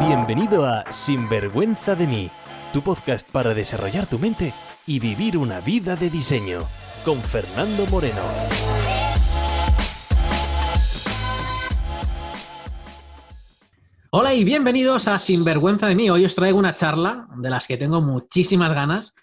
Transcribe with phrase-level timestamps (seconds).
[0.00, 2.30] Bienvenido a Sinvergüenza de mí,
[2.72, 4.54] tu podcast para desarrollar tu mente
[4.86, 6.60] y vivir una vida de diseño,
[7.04, 8.22] con Fernando Moreno.
[14.10, 16.08] Hola y bienvenidos a Sinvergüenza de mí.
[16.08, 19.16] Hoy os traigo una charla de las que tengo muchísimas ganas.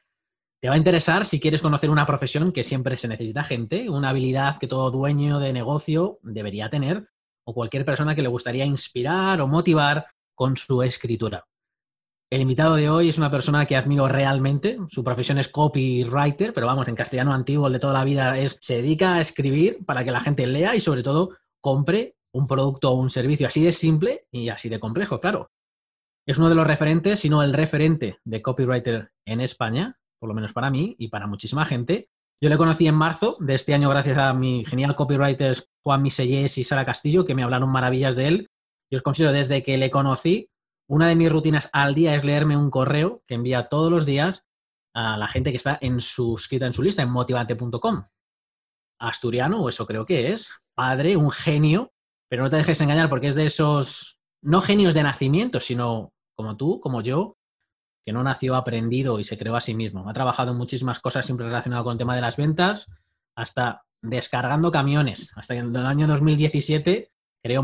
[0.60, 4.10] Te va a interesar si quieres conocer una profesión que siempre se necesita gente, una
[4.10, 7.07] habilidad que todo dueño de negocio debería tener,
[7.46, 11.47] o cualquier persona que le gustaría inspirar o motivar con su escritura.
[12.32, 14.77] El invitado de hoy es una persona que admiro realmente.
[14.89, 18.57] Su profesión es copywriter, pero vamos, en castellano antiguo, el de toda la vida, es
[18.61, 22.91] se dedica a escribir para que la gente lea y sobre todo compre un producto
[22.91, 25.51] o un servicio así de simple y así de complejo, claro.
[26.27, 30.33] Es uno de los referentes, si no el referente de copywriter en España, por lo
[30.33, 32.09] menos para mí y para muchísima gente.
[32.41, 36.58] Yo le conocí en marzo de este año gracias a mi genial copywriters Juan Misellés
[36.58, 38.49] y Sara Castillo, que me hablaron maravillas de él.
[38.89, 40.50] Y os considero desde que le conocí,
[40.88, 44.47] una de mis rutinas al día es leerme un correo que envía todos los días
[44.94, 48.05] a la gente que está en suscrita en su lista en motivante.com.
[49.00, 51.92] Asturiano, o eso creo que es, padre, un genio,
[52.30, 56.55] pero no te dejes engañar porque es de esos, no genios de nacimiento, sino como
[56.55, 57.38] tú, como yo,
[58.05, 60.08] que no nació aprendido y se creó a sí mismo.
[60.08, 62.88] Ha trabajado en muchísimas cosas siempre relacionadas con el tema de las ventas,
[63.36, 65.33] hasta descargando camiones.
[65.36, 67.11] Hasta en el año 2017
[67.42, 67.64] creó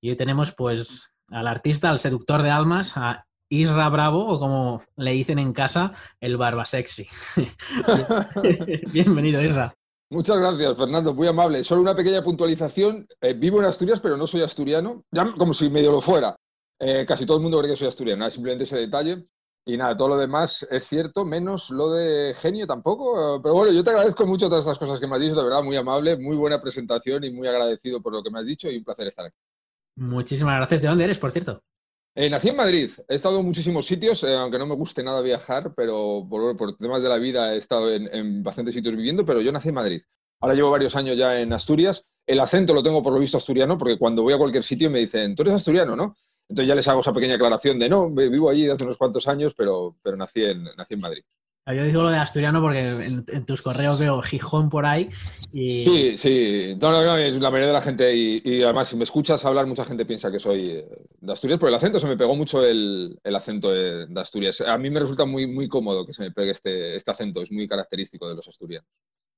[0.00, 4.82] y hoy tenemos pues al artista, al seductor de almas, a Isra Bravo, o como
[4.96, 7.06] le dicen en casa, el barba sexy.
[8.92, 9.74] Bienvenido, Isra.
[10.10, 11.64] Muchas gracias, Fernando, muy amable.
[11.64, 13.06] Solo una pequeña puntualización.
[13.20, 16.36] Eh, vivo en Asturias, pero no soy asturiano, ya como si medio lo fuera.
[16.78, 19.26] Eh, casi todo el mundo cree que soy asturiano, simplemente ese detalle.
[19.68, 23.42] Y nada, todo lo demás es cierto, menos lo de genio tampoco.
[23.42, 25.60] Pero bueno, yo te agradezco mucho todas esas cosas que me has dicho, de verdad,
[25.60, 28.76] muy amable, muy buena presentación y muy agradecido por lo que me has dicho y
[28.76, 29.36] un placer estar aquí.
[29.96, 30.82] Muchísimas gracias.
[30.82, 31.64] ¿De dónde eres, por cierto?
[32.14, 32.90] Eh, nací en Madrid.
[33.08, 37.02] He estado en muchísimos sitios, eh, aunque no me guste nada viajar, pero por, temas
[37.02, 40.02] de la vida he estado en, bastantes sitios viviendo, pero yo nací en Madrid.
[40.40, 42.04] Ahora llevo varios años ya en Asturias.
[42.24, 45.00] El acento lo tengo por lo visto asturiano, porque cuando voy a cualquier sitio me
[45.00, 46.14] dicen, tú eres asturiano, ¿no?
[46.48, 49.54] Entonces ya les hago esa pequeña aclaración de, no, vivo allí hace unos cuantos años,
[49.56, 51.22] pero, pero nací, en, nací en Madrid.
[51.74, 55.08] Yo digo lo de asturiano porque en, tus correos veo Gijón por ahí.
[55.52, 55.84] Y...
[55.84, 56.76] Sí, sí.
[56.80, 58.14] No, no, no, la mayoría de la gente.
[58.14, 60.88] Y, además, si me escuchas hablar, mucha gente piensa que soy eh,
[61.20, 64.60] de Asturias, pero el acento se me pegó mucho el, acento de, Asturias.
[64.60, 67.50] A mí me resulta muy, muy cómodo que se me pegue este, este acento, es
[67.50, 68.88] muy característico de los asturianos.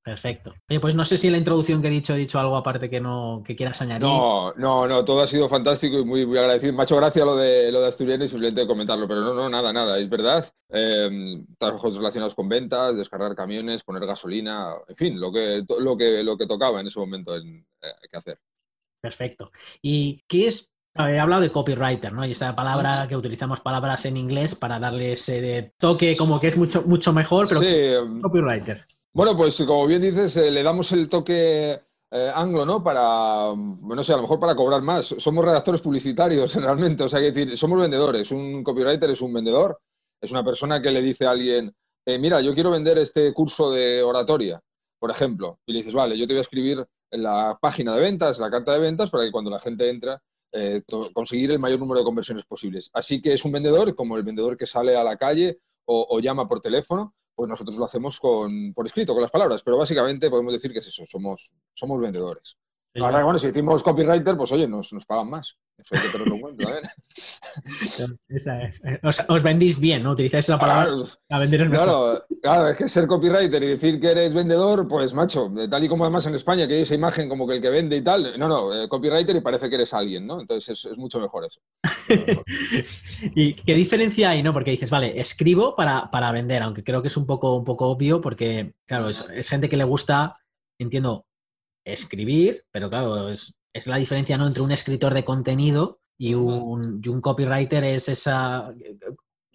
[0.09, 0.55] Perfecto.
[0.71, 2.89] Oye, pues no sé si en la introducción que he dicho he dicho algo aparte
[2.89, 4.09] que no que quieras añadir.
[4.09, 6.73] No, no, no, todo ha sido fantástico y muy, muy agradecido.
[6.73, 9.51] Me ha hecho gracia lo de lo de Asturiano y simplemente comentarlo, pero no, no,
[9.51, 10.51] nada, nada, es verdad.
[10.71, 16.23] Eh, trabajos relacionados con ventas, descargar camiones, poner gasolina, en fin, lo que, lo que,
[16.23, 18.39] lo que tocaba en ese momento en, eh, que hacer.
[19.03, 19.51] Perfecto.
[19.83, 22.27] ¿Y qué es He hablado de copywriter, ¿no?
[22.27, 26.57] Y esa palabra que utilizamos palabras en inglés para darle ese toque como que es
[26.57, 28.21] mucho, mucho mejor, pero sí.
[28.21, 28.85] copywriter.
[29.19, 31.73] Bueno, pues como bien dices, eh, le damos el toque
[32.13, 32.85] eh, anglo, ¿no?
[32.85, 35.07] Para, no sé, a lo mejor para cobrar más.
[35.19, 38.31] Somos redactores publicitarios realmente, o sea, que decir, somos vendedores.
[38.31, 39.81] Un copywriter es un vendedor,
[40.23, 41.75] es una persona que le dice a alguien,
[42.07, 44.61] eh, mira, yo quiero vender este curso de oratoria,
[45.01, 48.01] por ejemplo, y le dices, vale, yo te voy a escribir en la página de
[48.01, 50.23] ventas, la carta de ventas, para que cuando la gente entra,
[51.13, 52.89] conseguir el mayor número de conversiones posibles.
[52.93, 56.47] Así que es un vendedor, como el vendedor que sale a la calle o llama
[56.47, 60.53] por teléfono, pues nosotros lo hacemos con, por escrito, con las palabras, pero básicamente podemos
[60.53, 62.57] decir que es eso, somos, somos vendedores.
[62.97, 65.57] Ahora, bueno, si decimos copywriter, pues oye, nos, nos pagan más.
[65.79, 66.93] Eso hay que tenerlo en cuenta,
[68.29, 68.81] Esa es.
[68.85, 70.11] Eh, os, vendís bien, ¿no?
[70.11, 70.93] Utilizáis la palabra
[71.29, 71.71] a vender.
[71.71, 75.89] Claro, claro, es que ser copywriter y decir que eres vendedor, pues macho, tal y
[75.89, 78.37] como además en España que hay esa imagen como que el que vende y tal,
[78.39, 80.41] no, no, eh, copywriter y parece que eres alguien, ¿no?
[80.41, 81.61] Entonces es, mucho mejor eso.
[83.35, 84.53] ¿Y qué diferencia hay, no?
[84.53, 87.87] Porque dices, vale, escribo para, para vender, aunque creo que es un poco, un poco
[87.87, 90.39] obvio porque, claro, es, es gente que le gusta,
[90.81, 91.28] entiendo,
[91.93, 93.55] escribir, pero claro, es,
[93.87, 94.47] la diferencia ¿no?
[94.47, 98.75] entre un escritor de contenido y un, un, copywriter, es esa...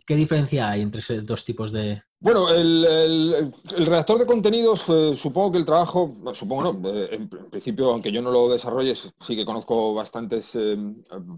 [0.06, 2.02] ¿Qué diferencia hay entre esos dos tipos de...?
[2.20, 7.92] Bueno, el, redactor de contenidos, eh, supongo que el trabajo, supongo no, eh, en principio,
[7.92, 10.78] aunque yo no lo desarrolle, sí que conozco bastantes eh,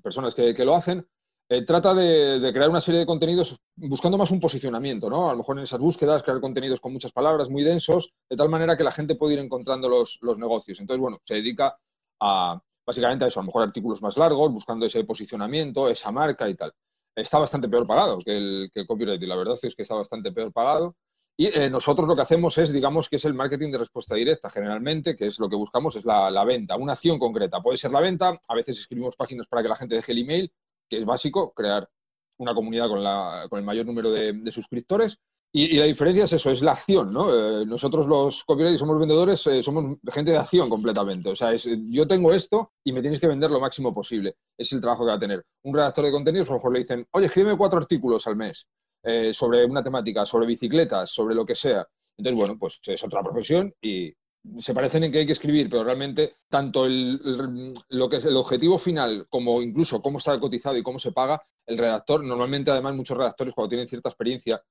[0.04, 1.08] personas que, que, lo hacen,
[1.48, 5.30] eh, trata de, crear una serie de contenidos buscando más un posicionamiento, ¿no?
[5.30, 8.50] A lo mejor en esas búsquedas, crear contenidos con muchas palabras, muy densos, de tal
[8.50, 10.80] manera que la gente pueda ir encontrando los, negocios.
[10.80, 11.78] Entonces, bueno, se dedica
[12.20, 16.50] a, básicamente a eso, a lo mejor artículos más largos, buscando ese posicionamiento, esa marca
[16.50, 16.74] y tal.
[17.16, 20.32] Está bastante peor pagado que el, que el copyright la verdad es que está bastante
[20.32, 20.96] peor pagado.
[21.38, 24.50] Y eh, nosotros lo que hacemos es, digamos, que es el marketing de respuesta directa,
[24.50, 27.62] generalmente, que es lo que buscamos, es la, venta, una acción concreta.
[27.62, 30.54] Puede ser la venta, a veces escribimos páginas para que la gente deje el email,
[30.90, 31.88] que es básico, crear
[32.38, 35.18] una comunidad con, el mayor número de, suscriptores.
[35.54, 37.34] Y, la diferencia es eso, es la acción, ¿no?
[37.34, 41.30] Eh, nosotros los copywriters somos vendedores, eh, somos gente de acción completamente.
[41.30, 44.36] O sea, es, yo tengo esto y me tienes que vender lo máximo posible.
[44.58, 45.46] Es el trabajo que va a tener.
[45.64, 48.68] Un redactor de contenidos, a lo mejor le dicen, oye, escríbeme cuatro artículos al mes.
[49.08, 51.88] Eh, sobre una temática, sobre bicicletas, sobre lo que sea.
[52.18, 54.12] Entonces, bueno, pues es otra profesión y
[54.60, 58.38] se parecen en que hay que escribir, pero realmente tanto el, lo que es el
[58.38, 62.96] objetivo final como incluso cómo está cotizado y cómo se paga, el redactor, normalmente además
[62.96, 64.62] muchos redactores cuando tienen cierta experiencia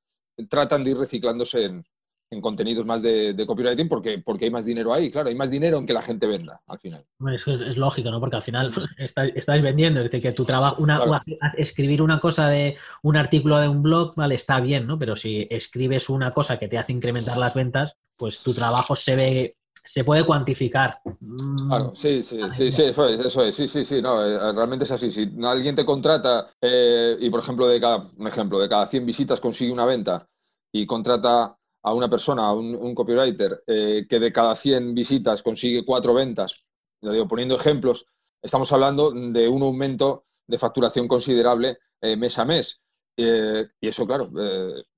[0.49, 1.85] tratan de ir reciclándose en,
[2.31, 5.79] en contenidos más de, copywriting porque, porque hay más dinero ahí, claro, hay más dinero
[5.79, 7.05] en que la gente venda al final.
[7.33, 8.21] Es, es, lógico, ¿no?
[8.21, 11.23] Porque al final estás vendiendo, es decir, que tu trabajo, una,
[11.57, 14.99] escribir una cosa de un artículo de un blog, vale, está bien, ¿no?
[14.99, 19.17] Pero si escribes una cosa que te hace incrementar las ventas, pues tu trabajo se
[19.17, 21.01] ve se puede cuantificar.
[21.21, 21.69] Mm.
[21.69, 25.11] Claro, sí, sí, sí, sí, eso es, sí, sí, sí, no, eh, realmente es así.
[25.11, 29.05] Si alguien te contrata eh, y, por ejemplo, de cada, un ejemplo, de cada 100
[29.05, 30.27] visitas consigue una venta
[30.73, 35.85] y contrata a una persona, a un, copywriter, eh, que de cada 100 visitas consigue
[35.85, 36.65] cuatro ventas,
[37.03, 38.07] lo digo poniendo ejemplos,
[38.43, 42.81] estamos hablando de un aumento de facturación considerable eh, mes a mes.
[43.17, 44.31] Eh, y eso, claro,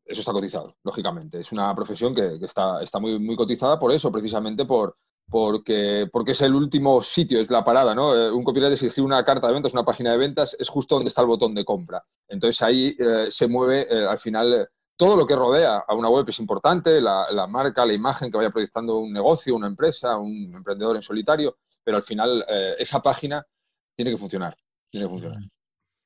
[0.07, 1.41] eso está cotizado, lógicamente.
[1.41, 4.97] Es una profesión que, está, está muy, muy cotizada por eso, precisamente por,
[5.29, 8.13] porque, porque es el último sitio, es la parada, ¿no?
[8.35, 11.09] un copywriter, si escribe una carta de ventas, una página de ventas, es justo donde
[11.09, 12.03] está el botón de compra.
[12.29, 12.97] Entonces ahí
[13.31, 17.85] se mueve al final todo lo que rodea a una web es importante, la, marca,
[17.85, 22.03] la imagen que vaya proyectando un negocio, una empresa, un emprendedor en solitario, pero al
[22.03, 23.47] final eh, esa página
[23.95, 24.57] tiene que funcionar.
[24.91, 25.41] Tiene que funcionar.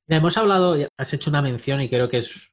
[0.08, 2.50] Hemos hablado, has hecho una mención y creo que es,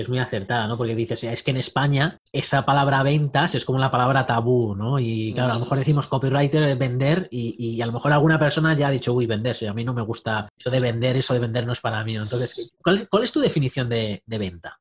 [0.00, 0.76] es muy acertada, ¿no?
[0.76, 4.98] Porque dices, es que en España esa palabra ventas es como la palabra tabú, ¿no?
[4.98, 8.88] Y claro, a lo mejor decimos copywriter, vender, y, a lo mejor alguna persona ya
[8.88, 11.66] ha dicho, uy, venderse, a mí no me gusta eso de vender, eso de vender
[11.66, 12.16] no es para mí.
[12.16, 14.78] Entonces, ¿cuál es, tu definición de venta?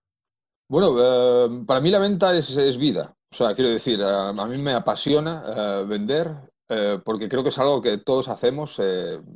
[0.67, 3.15] Bueno, eh, para mí la venta es, vida.
[3.31, 6.35] O sea, quiero decir, eh, a mí me apasiona eh, vender
[7.03, 8.79] porque creo que es algo que todos hacemos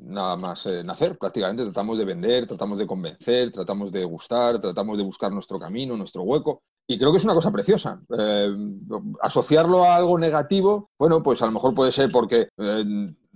[0.03, 1.17] nada más nacer.
[1.17, 5.95] Prácticamente tratamos de vender, tratamos de convencer, tratamos de gustar, tratamos de buscar nuestro camino,
[5.95, 6.63] nuestro hueco.
[6.87, 8.01] Y creo que es una cosa preciosa.
[9.21, 12.49] asociarlo a algo negativo, bueno, pues a lo mejor puede ser porque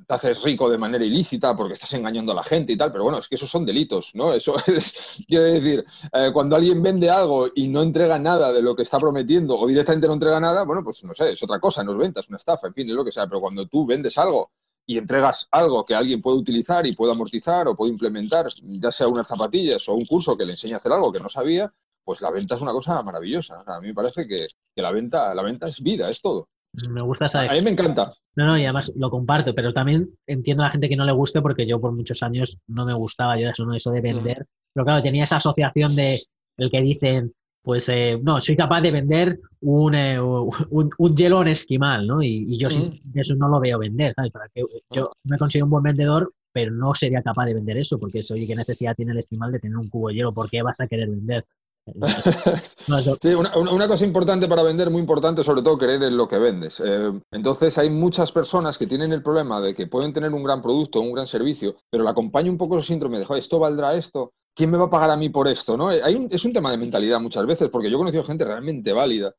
[0.06, 3.04] te haces rico de manera ilícita porque estás engañando a la gente y tal, pero
[3.04, 4.34] bueno, es que esos son delitos, ¿no?
[4.34, 4.94] Eso es,
[5.28, 9.00] quiero decir, eh, cuando alguien vende algo y no entrega nada de lo que está
[9.00, 11.98] prometiendo o directamente no entrega nada, bueno, pues no sé, es otra cosa, no es
[11.98, 14.52] venta, es una estafa, en fin, es lo que sea, pero cuando tú vendes algo
[14.86, 19.08] y entregas algo que alguien puede utilizar y puede amortizar o puede implementar, ya sea
[19.08, 21.74] unas zapatillas o un curso que le enseñe a hacer algo que no sabía,
[22.04, 23.64] pues la venta es una cosa maravillosa.
[23.66, 26.50] a mí me parece que, que la, venta, la venta es vida, es todo.
[26.90, 27.42] Me gusta esa.
[27.42, 28.12] A mí me encanta.
[28.36, 31.12] No, no, y además lo comparto, pero también entiendo a la gente que no le
[31.12, 34.48] guste porque yo por muchos años no me gustaba, yo eso, eso de vender.
[34.74, 36.24] Pero claro, tenía esa asociación de
[36.58, 41.48] el que dicen, pues eh, no, soy capaz de vender un, eh, un, hielo en
[41.50, 42.22] esquimal, ¿no?
[42.22, 44.32] Y, yo eso no lo veo vender, ¿sabes?
[44.32, 48.00] Para que, yo me considero un buen vendedor, pero no sería capaz de vender eso,
[48.00, 50.34] porque oye, ¿qué necesidad tiene el esquimal de tener un cubo de hielo?
[50.34, 51.46] ¿Por qué vas a querer vender?
[53.22, 56.80] sí, una, cosa importante para vender, muy importante, sobre todo creer en lo que vendes.
[56.80, 60.62] Eh, entonces hay muchas personas que tienen el problema de que pueden tener un gran
[60.62, 64.32] producto, un gran servicio, pero le acompaña un poco el síndrome de, esto valdrá esto,
[64.56, 65.76] ¿quién me va a pagar a mí por esto?
[65.76, 65.90] ¿no?
[65.90, 69.34] Hay es un tema de mentalidad muchas veces, porque yo he conocido gente realmente válida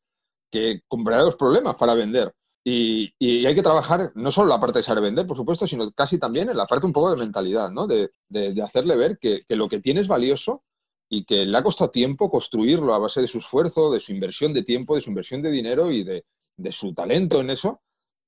[0.51, 2.31] que comprará los problemas para vender.
[2.67, 3.13] Y,
[3.45, 6.49] hay que trabajar no solo la parte de saber vender, por supuesto, sino casi también
[6.49, 7.85] en la parte un poco de mentalidad, ¿no?
[7.87, 8.09] De,
[8.63, 10.63] hacerle ver que, que, lo que tiene es valioso
[11.09, 14.53] y que le ha costado tiempo construirlo a base de su esfuerzo, de su inversión
[14.53, 16.23] de tiempo, de su inversión de dinero y de,
[16.71, 17.81] su talento en eso,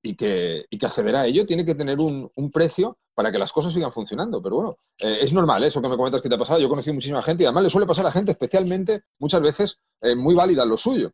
[0.04, 3.52] y que, y que, acceder a ello tiene que tener un, precio para que las
[3.52, 4.42] cosas sigan funcionando.
[4.42, 5.68] Pero bueno, eh, es normal ¿eh?
[5.68, 6.60] eso que me comentas que te ha pasado.
[6.60, 9.80] Yo he conocido muchísima gente y además le suele pasar a gente especialmente, muchas veces,
[10.02, 11.12] eh, muy válida lo suyo.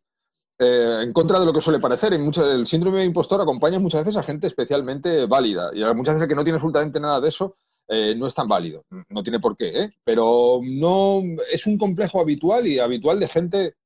[0.58, 2.12] en contra de lo que suele parecer.
[2.12, 5.70] Y el síndrome de impostor acompaña muchas veces a gente especialmente válida.
[5.74, 7.56] Y muchas veces que no tiene absolutamente nada de eso,
[7.88, 8.84] eh, no es tan válido.
[9.08, 9.90] No tiene por qué, ¿eh?
[10.04, 13.76] pero no es un complejo habitual y habitual de gente,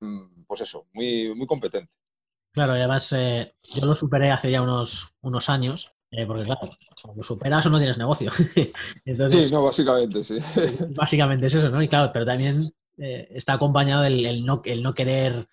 [0.00, 1.90] mm, pues eso, muy, muy competente.
[2.52, 5.94] Claro, y además eh, yo lo superé hace ya unos, unos años,
[6.26, 6.70] porque claro,
[7.16, 8.30] lo superas o no tienes negocio.
[9.04, 10.38] Entonces, sí, no, básicamente, sí.
[10.94, 11.82] Básicamente es eso, ¿no?
[11.82, 15.48] Y claro, pero también está acompañado el, no, el no querer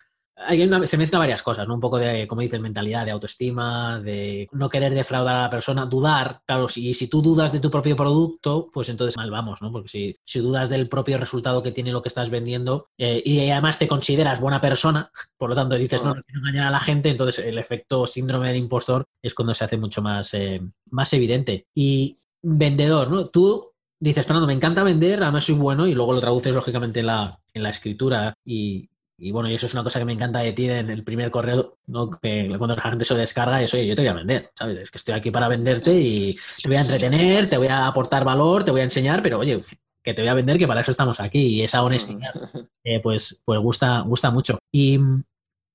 [0.85, 1.73] se mezcla varias cosas, ¿no?
[1.73, 5.85] Un poco de, como dices, mentalidad, de autoestima, de no querer defraudar a la persona,
[5.85, 6.41] dudar.
[6.45, 9.71] Claro, si, si tú dudas de tu propio producto, pues entonces mal vamos, ¿no?
[9.71, 13.49] Porque si, si dudas del propio resultado que tiene lo que estás vendiendo eh, y
[13.49, 16.79] además te consideras buena persona, por lo tanto dices, no, no quiero engañar a la
[16.79, 21.11] gente, entonces el efecto síndrome del impostor es cuando se hace mucho más, eh, más
[21.13, 21.67] evidente.
[21.75, 23.27] Y vendedor, ¿no?
[23.27, 27.07] Tú dices, Fernando, me encanta vender, además soy bueno, y luego lo traduces lógicamente en
[27.07, 28.89] la, en la escritura y,
[29.19, 31.29] y bueno, y eso es una cosa que me encanta de ti en el primer
[31.29, 32.09] correo, ¿no?
[32.09, 34.77] que cuando la gente se descarga, es, oye, yo te voy a vender, ¿sabes?
[34.79, 38.23] Es que estoy aquí para venderte y te voy a entretener, te voy a aportar
[38.23, 39.61] valor, te voy a enseñar, pero oye,
[40.03, 41.39] que te voy a vender, que para eso estamos aquí.
[41.39, 42.33] Y esa honestidad,
[42.83, 44.57] eh, pues, pues gusta, gusta mucho.
[44.71, 44.97] ¿Y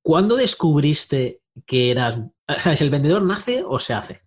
[0.03, 2.19] cuándo descubriste que eras,
[2.63, 2.81] ¿sabes?
[2.81, 4.23] ¿El vendedor nace o se hace?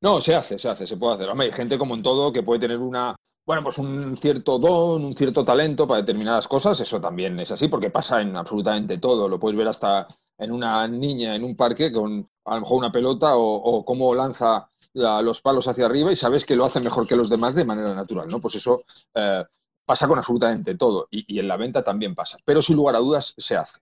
[0.00, 1.28] No, se hace, se hace, se puede hacer.
[1.28, 3.16] Hombre, hay gente como en todo que puede tener una,
[3.48, 7.66] bueno, pues un cierto don, un cierto talento para determinadas cosas, eso también es así,
[7.66, 9.26] porque pasa en absolutamente todo.
[9.26, 12.90] Lo puedes ver hasta en una niña en un parque con a lo mejor una
[12.90, 17.16] pelota o, cómo lanza los palos hacia arriba y sabes que lo hace mejor que
[17.16, 18.38] los demás de manera natural, ¿no?
[18.38, 18.82] Pues eso
[19.14, 19.42] eh,
[19.86, 22.36] pasa con absolutamente todo y, y en la venta también pasa.
[22.44, 23.78] Pero sin lugar a dudas se hace.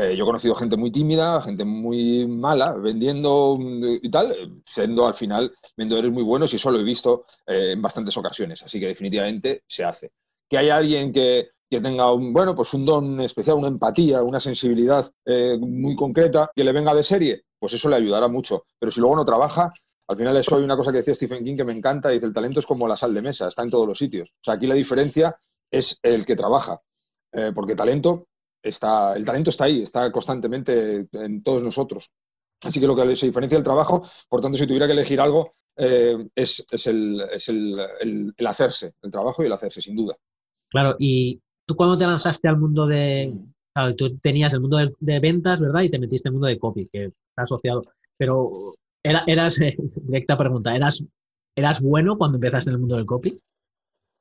[0.00, 5.06] Eh, yo he conocido gente muy tímida, gente muy mala, vendiendo mm, y tal, siendo
[5.06, 8.62] al final vendedores muy buenos y eso lo he visto eh, en bastantes ocasiones.
[8.62, 10.12] Así que definitivamente se hace.
[10.48, 15.10] Que haya alguien que, tenga un, bueno, pues un don especial, una empatía, una sensibilidad
[15.24, 18.64] eh, muy concreta, que le venga de serie, pues eso le ayudará mucho.
[18.78, 19.72] Pero si luego no trabaja,
[20.06, 22.32] al final eso hay una cosa que decía Stephen King que me encanta, dice, el
[22.32, 24.28] talento es como la sal de mesa, está en todos los sitios.
[24.30, 25.36] O sea, aquí la diferencia
[25.70, 26.80] es el que trabaja.
[27.54, 28.27] porque talento
[28.62, 32.10] está, el talento está ahí, está constantemente en todos nosotros.
[32.64, 35.54] Así que lo que se diferencia el trabajo, por tanto, si tuviera que elegir algo,
[35.76, 37.22] eh, es, el,
[38.46, 40.16] hacerse, el trabajo y el hacerse, sin duda.
[40.68, 43.32] Claro, y tú cuando te lanzaste al mundo de...
[43.72, 45.82] Claro, tú tenías el mundo de, ventas, ¿verdad?
[45.82, 47.84] Y te metiste en el mundo de copy, que está asociado.
[48.16, 48.74] Pero
[49.04, 49.56] era, eras,
[50.02, 51.04] directa pregunta, ¿eras,
[51.54, 53.40] ¿eras bueno cuando empezaste en el mundo del copy?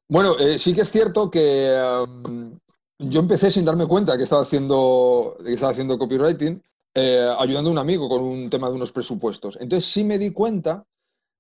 [0.10, 1.76] Bueno, eh, sí que es cierto que
[2.06, 2.58] um,
[3.00, 6.62] yo empecé sin darme cuenta que estaba haciendo, que estaba haciendo copywriting,
[6.94, 9.58] eh, ayudando a un amigo con un tema de unos presupuestos.
[9.60, 10.86] Entonces sí me di cuenta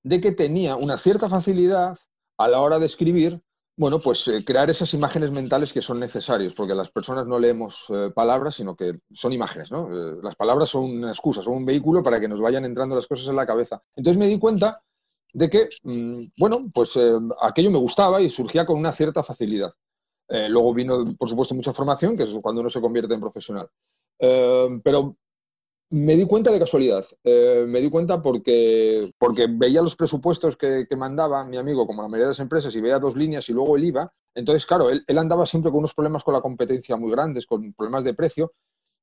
[0.03, 1.97] de que tenía una cierta facilidad
[2.37, 3.41] a la hora de escribir,
[3.75, 7.85] bueno, pues eh, crear esas imágenes mentales que son necesarias, porque las personas no leemos
[7.89, 9.89] eh, palabras, sino que son imágenes, ¿no?
[10.21, 13.27] las palabras son una excusa, son un vehículo para que nos vayan entrando las cosas
[13.27, 13.81] en la cabeza.
[13.95, 14.81] Entonces me di cuenta
[15.33, 16.97] de que, mm, bueno, pues
[17.41, 19.73] aquello me gustaba y surgía con una cierta facilidad.
[20.29, 23.67] Eh, luego vino, por supuesto, mucha formación, que es cuando uno se convierte en profesional.
[24.19, 25.15] Eh, pero
[25.89, 27.05] me di cuenta de casualidad.
[27.23, 32.07] Eh, me di cuenta porque, porque veía los presupuestos que, mandaba mi amigo, como la
[32.07, 34.11] mayoría de las empresas, y veía dos líneas y luego el IVA.
[34.35, 38.03] Entonces, claro, él, andaba siempre con unos problemas con la competencia muy grandes, con problemas
[38.03, 38.53] de precio.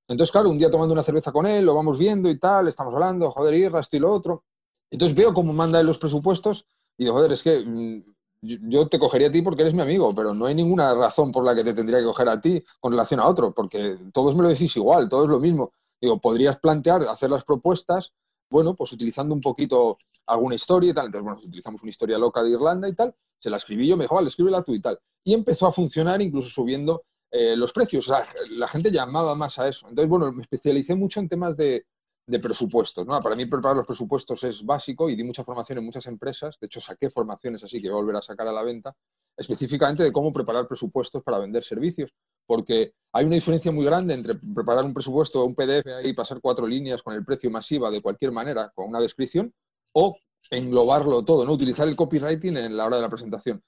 [0.07, 2.93] Entonces, claro, un día tomando una cerveza con él, lo vamos viendo y tal, estamos
[2.93, 4.45] hablando, joder, irra, esto y lo otro.
[4.91, 6.67] Entonces veo cómo manda él los presupuestos
[6.99, 8.05] y digo, joder, es que mm,
[8.45, 11.45] yo te cogería a ti porque eres mi amigo, pero no hay ninguna razón por
[11.45, 14.43] la que te tendría que coger a ti con relación a otro, porque todos me
[14.43, 15.73] lo decís igual, todo es lo mismo.
[16.01, 18.13] Digo, podrías plantear, hacer las propuestas,
[18.51, 21.07] bueno, pues utilizando un poquito alguna historia y tal.
[21.07, 24.05] Entonces, bueno, utilizamos una historia loca de Irlanda y tal, se la escribí yo, me
[24.05, 24.99] dijo, vale, escríbela tú y tal.
[25.25, 28.09] Y empezó a funcionar incluso subiendo eh, los precios.
[28.51, 29.89] la gente llamaba más a eso.
[29.89, 31.87] Entonces, bueno, me especialicé mucho en temas de,
[32.27, 33.07] de presupuestos.
[33.07, 33.21] ¿no?
[33.21, 36.59] Para mí preparar los presupuestos es básico y di mucha formación en muchas empresas.
[36.59, 38.95] De hecho, saqué formaciones así que voy a volver a sacar a la venta,
[39.37, 42.13] específicamente de cómo preparar presupuestos para vender servicios.
[42.47, 46.67] Porque hay una diferencia muy grande entre preparar un presupuesto, un PDF y pasar cuatro
[46.67, 49.53] líneas con el precio masiva de cualquier manera, con una descripción,
[49.93, 50.17] o
[50.51, 51.53] englobarlo todo, ¿no?
[51.53, 53.63] utilizar el copywriting en la hora de la presentación.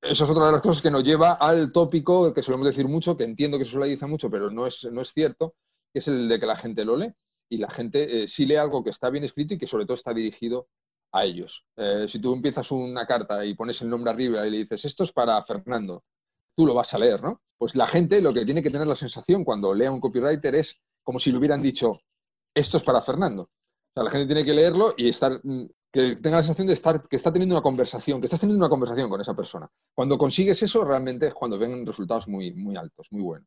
[0.00, 3.16] Eso es otra de las cosas que nos lleva al tópico que solemos decir mucho,
[3.16, 5.54] que entiendo que se decir mucho, pero no es, no es cierto,
[5.92, 7.12] que es el de que la gente lo lee
[7.52, 9.94] y la gente eh, sí lee algo que está bien escrito y que sobre todo
[9.94, 10.68] está dirigido
[11.12, 11.66] a ellos.
[11.76, 15.04] Eh, si tú empiezas una carta y pones el nombre arriba y le dices, esto
[15.04, 16.02] es para Fernando,
[16.56, 17.42] tú lo vas a leer, ¿no?
[17.58, 20.80] Pues la gente lo que tiene que tener la sensación cuando lea un copywriter es
[21.02, 22.00] como si le hubieran dicho,
[22.54, 23.42] esto es para Fernando.
[23.42, 26.72] O sea, la gente tiene que leerlo y estar mm, que tenga la sensación de
[26.72, 29.68] estar, que está teniendo una conversación, que estás teniendo una conversación con esa persona.
[29.94, 33.46] Cuando consigues eso, realmente es cuando ven resultados muy, muy altos, muy buenos.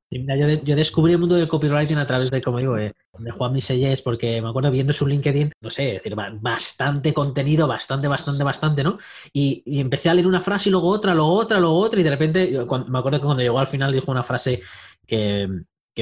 [0.64, 4.04] yo, descubrí el mundo del copywriting a través de, como digo, eh, de Juan Misellés,
[4.04, 9.00] porque me acuerdo viendo su LinkedIn, no sé, decir, bastante contenido, bastante, bastante, bastante, ¿no?
[9.34, 12.10] Y, empecé a leer una frase y luego otra, luego otra, luego otra, y de
[12.12, 12.52] repente,
[12.88, 14.62] me acuerdo que cuando llegó al final dijo una frase
[15.08, 15.48] que,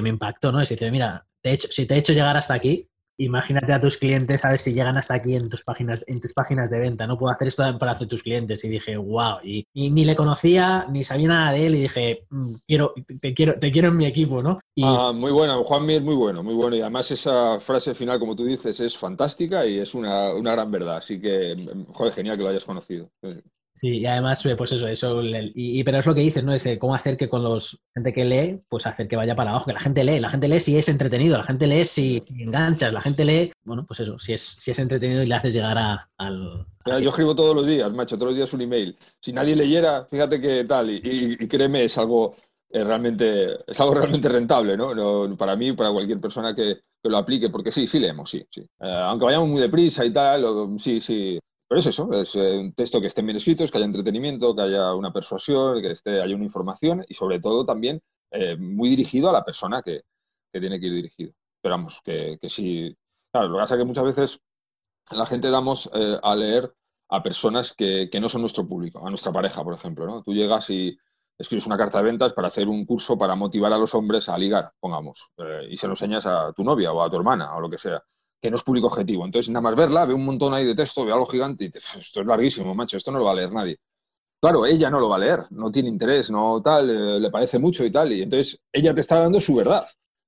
[0.02, 0.60] me impactó, ¿no?
[0.60, 2.90] Es decir, mira, hecho, si te he hecho llegar hasta aquí,
[3.26, 6.34] imagínate a tus clientes a ver si llegan hasta aquí en tus páginas, en tus
[6.34, 7.08] páginas de venta.
[7.08, 8.64] No puedo hacer esto para hacer tus clientes.
[8.64, 9.38] Y dije, wow.
[9.44, 13.60] Y, ni le conocía, ni sabía nada de él, y dije, mm, quiero, te quiero,
[13.60, 14.60] te quiero en mi equipo, ¿no?
[14.82, 16.76] Ah, muy bueno, Juanmi es muy bueno, muy bueno.
[16.76, 20.72] Y además esa frase final, como tú dices, es fantástica y es una, una gran
[20.72, 20.98] verdad.
[20.98, 21.56] Así que,
[21.94, 23.10] joder, genial que lo hayas conocido.
[23.76, 26.54] Sí, y además, pues eso, eso, y, pero es lo que dices, ¿no?
[26.54, 29.66] Es cómo hacer que con los gente que lee, pues hacer que vaya para abajo,
[29.66, 32.94] que la gente lee, la gente lee si es entretenido, la gente lee si enganchas,
[32.94, 35.78] la gente lee, bueno, pues eso, si es, si es entretenido y le haces llegar
[35.80, 36.68] a, al...
[36.86, 38.96] Yo escribo todos los días, macho, todos los días un email.
[39.20, 42.36] Si nadie leyera, fíjate que tal, y, créeme, es algo
[42.70, 45.36] eh, realmente, es algo realmente rentable, ¿no?
[45.36, 48.62] Para mí, para cualquier persona que, lo aplique, porque sí, sí leemos, sí, sí.
[48.62, 50.46] Eh, aunque vayamos muy deprisa y tal,
[50.80, 51.38] sí, sí,
[51.74, 54.62] pero es eso, es eh, un texto que esté bien escrito, que haya entretenimiento, que
[54.62, 58.00] haya una persuasión, que esté, haya una información y sobre todo también
[58.30, 60.04] eh, muy dirigido a la persona que,
[60.52, 61.34] tiene que ir dirigido.
[61.64, 62.96] Pero vamos, que, que sí.
[63.32, 64.40] Claro, lo que pasa es que muchas veces
[65.10, 66.72] la gente damos eh, a leer
[67.10, 70.06] a personas que, no son nuestro público, a nuestra pareja, por ejemplo.
[70.06, 70.22] ¿no?
[70.22, 70.96] Tú llegas y
[71.40, 74.38] escribes una carta de ventas para hacer un curso para motivar a los hombres a
[74.38, 75.32] ligar, pongamos,
[75.68, 78.00] y se lo enseñas a tu novia o a tu hermana o lo que sea
[78.44, 79.24] que no es público objetivo.
[79.24, 81.98] Entonces, nada más verla, ve un montón ahí de texto, ve algo gigante y dice,
[81.98, 83.78] esto es larguísimo, macho, esto no lo va a leer nadie.
[84.42, 87.58] Claro, ella no lo va a leer, no tiene interés, no tal, eh, le parece
[87.58, 89.88] mucho y tal, y entonces ella te está dando su verdad.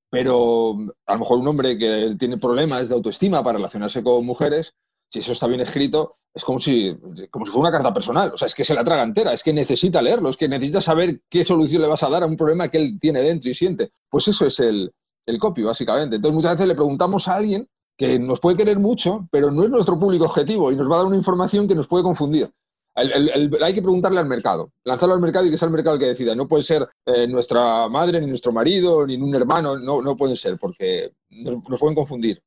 [0.09, 4.73] Pero a lo mejor un hombre que tiene problemas de autoestima para relacionarse con mujeres,
[5.11, 6.95] si eso está bien escrito, es como si,
[7.29, 8.31] como si fuera una carta personal.
[8.33, 10.79] O sea, es que se la traga entera, es que necesita leerlo, es que necesita
[10.79, 13.53] saber qué solución le vas a dar a un problema que él tiene dentro y
[13.53, 13.91] siente.
[14.09, 14.89] Pues eso es el,
[15.25, 16.15] el copy, básicamente.
[16.15, 19.69] Entonces, muchas veces le preguntamos a alguien que nos puede querer mucho, pero no es
[19.69, 22.51] nuestro público objetivo y nos va a dar una información que nos puede confundir.
[22.95, 26.07] hay que preguntarle al mercado, lanzarlo al mercado y que sea el mercado el que
[26.07, 26.35] decida.
[26.35, 30.37] No puede ser eh, nuestra madre, ni nuestro marido, ni un hermano, no, no pueden
[30.37, 32.41] ser, porque nos, pueden confundir.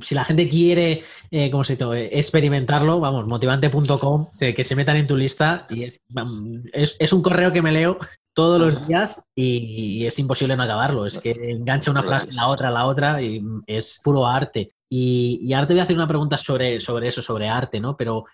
[0.00, 2.16] Si la gente quiere, eh, ¿cómo se dice?
[2.16, 6.00] Experimentarlo, vamos, motivante.com, que se metan en tu lista y es,
[6.72, 7.98] es, un correo que me leo
[8.34, 11.06] todos los días y, es imposible no acabarlo.
[11.06, 14.70] Es que engancha una frase, la otra, la otra y es puro arte.
[14.94, 17.96] Y, ahora te voy a hacer una pregunta sobre, sobre eso, sobre arte, ¿no?
[17.96, 18.26] Pero,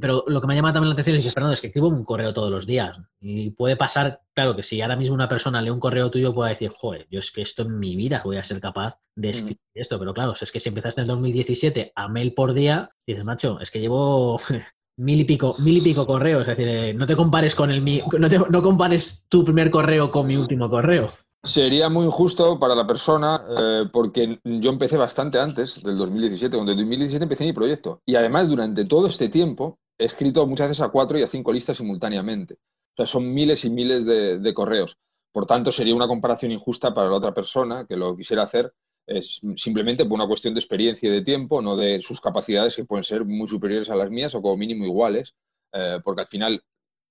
[0.00, 2.02] pero lo que me llama también la atención es que, Fernando, es que escribo un
[2.02, 2.98] correo todos los días.
[3.20, 6.52] Y puede pasar, claro, que si ahora mismo una persona lee un correo tuyo, puede
[6.52, 9.32] decir, joder, yo es que esto en mi vida voy a ser capaz de mm.
[9.32, 9.98] escribir esto.
[9.98, 13.60] Pero claro, es que si empezaste en el 2017 a mail por día, dices, macho,
[13.60, 14.40] es que llevo
[14.96, 16.40] mil y pico, mil y pico correos.
[16.40, 20.26] Es decir, eh, no te compares con el no, no compares tu primer correo con
[20.26, 21.12] mi último correo.
[21.44, 26.56] Sería muy injusto para la persona eh, porque yo empecé bastante antes del 2017.
[26.56, 28.02] Cuando en 2017 empecé mi proyecto.
[28.04, 31.52] Y además, durante todo este tiempo, he escrito muchas veces a cuatro y a cinco
[31.52, 32.54] listas simultáneamente.
[32.54, 34.96] O sea, son miles y miles de, correos.
[35.32, 38.72] Por tanto, sería una comparación injusta para la otra persona que lo quisiera hacer
[39.06, 42.84] es simplemente por una cuestión de experiencia y de tiempo, no de sus capacidades que
[42.84, 45.34] pueden ser muy superiores a las mías o como mínimo iguales,
[45.72, 46.62] eh, porque al final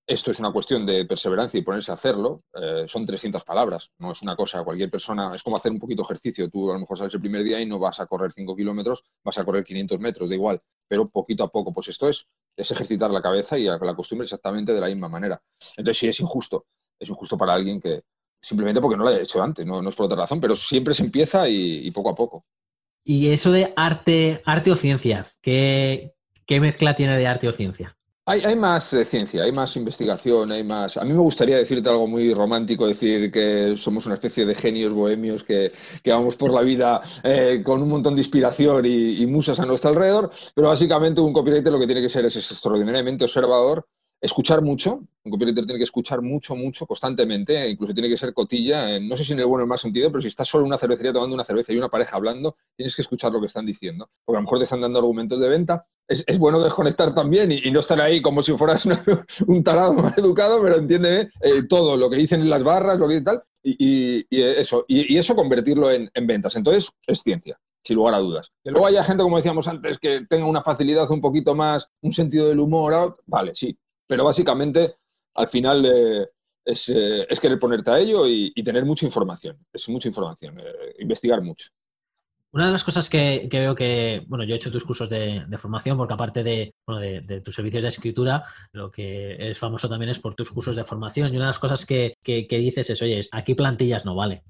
[0.08, 2.40] esto es una cuestión de perseverancia y ponerse a hacerlo.
[2.54, 6.02] Eh, son 300 palabras, no es una cosa, cualquier persona, es como hacer un poquito
[6.02, 6.48] ejercicio.
[6.48, 9.04] Tú a lo mejor sales el primer día y no vas a correr 5 kilómetros,
[9.22, 11.74] vas a correr 500 metros, da igual, pero poquito a poco.
[11.74, 15.42] Pues esto es, es ejercitar la cabeza y la costumbre exactamente de la misma manera.
[15.76, 16.64] Entonces sí es injusto,
[16.98, 18.02] es injusto para alguien que
[18.40, 21.02] simplemente porque no lo haya hecho antes, no, es por otra razón, pero siempre se
[21.02, 22.46] empieza y, poco a poco.
[23.04, 26.14] Y eso de arte, arte o ciencia, ¿qué,
[26.46, 27.97] ¿qué mezcla tiene de arte o ciencia?
[28.30, 30.98] Hay, más ciencia, hay más investigación, hay más...
[30.98, 34.92] A mí me gustaría decirte algo muy romántico, decir que somos una especie de genios
[34.92, 35.72] bohemios que,
[36.04, 40.30] vamos por la vida eh, con un montón de inspiración y, musas a nuestro alrededor,
[40.54, 43.86] pero básicamente un copywriter lo que tiene que ser es extraordinariamente observador,
[44.20, 48.34] escuchar mucho, un copywriter tiene que escuchar mucho, mucho, constantemente, e incluso tiene que ser
[48.34, 50.64] cotilla, no sé si en el bueno o el mal sentido, pero si estás solo
[50.64, 53.46] en una cervecería tomando una cerveza y una pareja hablando, tienes que escuchar lo que
[53.46, 57.14] están diciendo, porque a lo mejor te están dando argumentos de venta es, bueno desconectar
[57.14, 58.86] también y, no estar ahí como si fueras
[59.46, 63.06] un tarado mal educado, pero entiéndeme eh, todo lo que dicen en las barras, lo
[63.06, 66.56] que y tal, y, eso, y, eso convertirlo en, ventas.
[66.56, 68.50] Entonces, es ciencia, sin lugar a dudas.
[68.64, 72.12] Que luego haya gente, como decíamos antes, que tenga una facilidad un poquito más, un
[72.12, 73.76] sentido del humor, vale, sí,
[74.08, 74.96] pero básicamente
[75.34, 76.22] al final eh,
[76.64, 80.60] eh, es, querer ponerte a ello y, tener mucha información, es mucha información,
[80.98, 81.68] investigar mucho.
[82.50, 85.98] Una de las cosas que, veo que, bueno, yo he hecho tus cursos de, formación
[85.98, 88.42] porque aparte de, de, tus servicios de escritura,
[88.72, 91.58] lo que es famoso también es por tus cursos de formación y una de las
[91.58, 94.42] cosas que, dices es, oye, aquí plantillas no vale.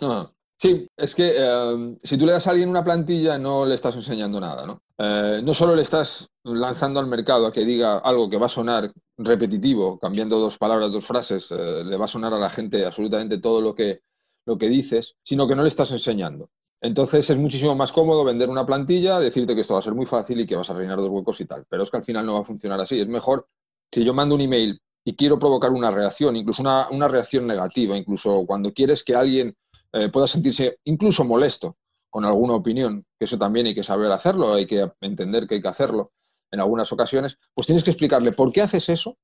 [0.00, 0.30] Ah,
[0.62, 3.96] sí, es que eh, si tú le das a alguien una plantilla no le estás
[3.96, 4.82] enseñando nada, ¿no?
[4.96, 8.48] Eh, no solo le estás lanzando al mercado a que diga algo que va a
[8.48, 12.86] sonar repetitivo, cambiando dos palabras, dos frases, eh, le va a sonar a la gente
[12.86, 14.02] absolutamente todo lo que,
[14.46, 16.50] lo que dices, sino que no le estás enseñando.
[16.80, 20.06] Entonces es muchísimo más cómodo vender una plantilla, decirte que esto va a ser muy
[20.06, 21.64] fácil y que vas a rellenar dos huecos y tal.
[21.68, 22.98] Pero es que al final no va a funcionar así.
[23.00, 23.46] Es mejor
[23.92, 28.44] si yo mando un email y quiero provocar una reacción, incluso una, reacción negativa, incluso
[28.46, 29.54] cuando quieres que alguien
[29.92, 31.76] eh, pueda sentirse incluso molesto
[32.10, 35.62] con alguna opinión, que eso también hay que saber hacerlo, hay que entender que hay
[35.62, 36.12] que hacerlo
[36.50, 39.16] en algunas ocasiones, pues tienes que explicarle por qué haces eso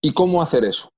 [0.00, 0.90] y cómo hacer eso.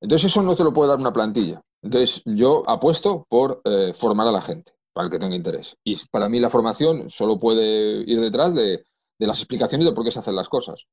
[0.00, 1.62] Entonces eso no te lo puede dar una plantilla.
[1.80, 5.76] Entonces yo apuesto por eh, formar a la gente, para el que tenga interés.
[5.84, 8.84] Y para mí la formación solo puede ir detrás de,
[9.18, 10.86] de las explicaciones de por qué se hacen las cosas.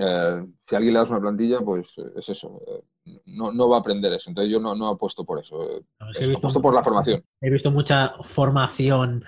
[0.00, 2.60] Eh, si alguien le das una plantilla, pues eh, es eso.
[3.26, 4.30] no, no, va a aprender eso.
[4.30, 5.82] Entonces yo no, no apuesto por eso.
[5.98, 7.22] apuesto por la formación.
[7.40, 9.24] He visto mucha formación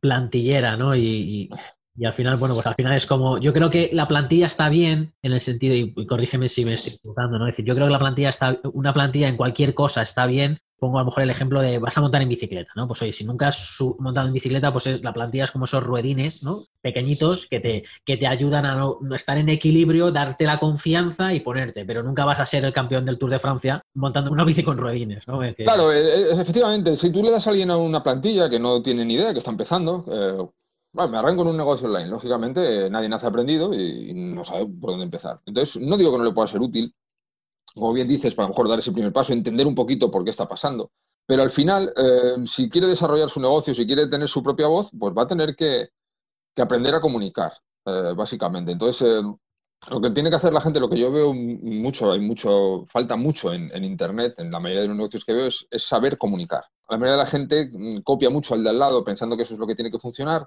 [0.00, 0.94] plantillera, ¿no?
[0.94, 1.50] y,
[1.98, 4.68] y al final, bueno, pues al final es como, yo creo que la plantilla está
[4.68, 7.48] bien en el sentido, y, corrígeme si me estoy equivocando, ¿no?
[7.48, 10.58] Es decir, yo creo que la plantilla está, una plantilla en cualquier cosa está bien.
[10.78, 12.86] Pongo a lo mejor el ejemplo de vas a montar en bicicleta, ¿no?
[12.86, 16.42] Pues oye, si nunca has montado en bicicleta, pues la plantilla es como esos ruedines,
[16.42, 16.66] ¿no?
[16.80, 21.40] Pequeñitos que te, que te ayudan a no, estar en equilibrio, darte la confianza y
[21.40, 24.62] ponerte, pero nunca vas a ser el campeón del Tour de Francia montando una bici
[24.62, 25.40] con ruedines, ¿no?
[25.56, 28.82] claro, eh, eh, efectivamente, si tú le das a alguien a una plantilla que no
[28.82, 30.46] tiene ni idea, que está empezando, eh,
[30.92, 32.08] bueno, me arranco en un negocio online.
[32.08, 35.40] Lógicamente, nadie nace aprendido y, no sabe por dónde empezar.
[35.46, 36.94] Entonces, no digo que no le pueda ser útil,
[37.74, 40.24] como bien dices, para a lo mejor dar ese primer paso, entender un poquito por
[40.24, 40.90] qué está pasando.
[41.26, 44.90] Pero al final, eh, si quiere desarrollar su negocio, si quiere tener su propia voz,
[44.98, 45.88] pues va a tener que,
[46.56, 47.52] aprender a comunicar,
[47.86, 48.72] eh, básicamente.
[48.72, 49.22] Entonces, eh,
[49.90, 53.16] lo que tiene que hacer la gente, lo que yo veo mucho, hay mucho, falta
[53.16, 56.64] mucho en, Internet, en la mayoría de los negocios que veo, es, es, saber comunicar.
[56.88, 59.54] La mayoría de la gente mm, copia mucho al de al lado pensando que eso
[59.54, 60.46] es lo que tiene que funcionar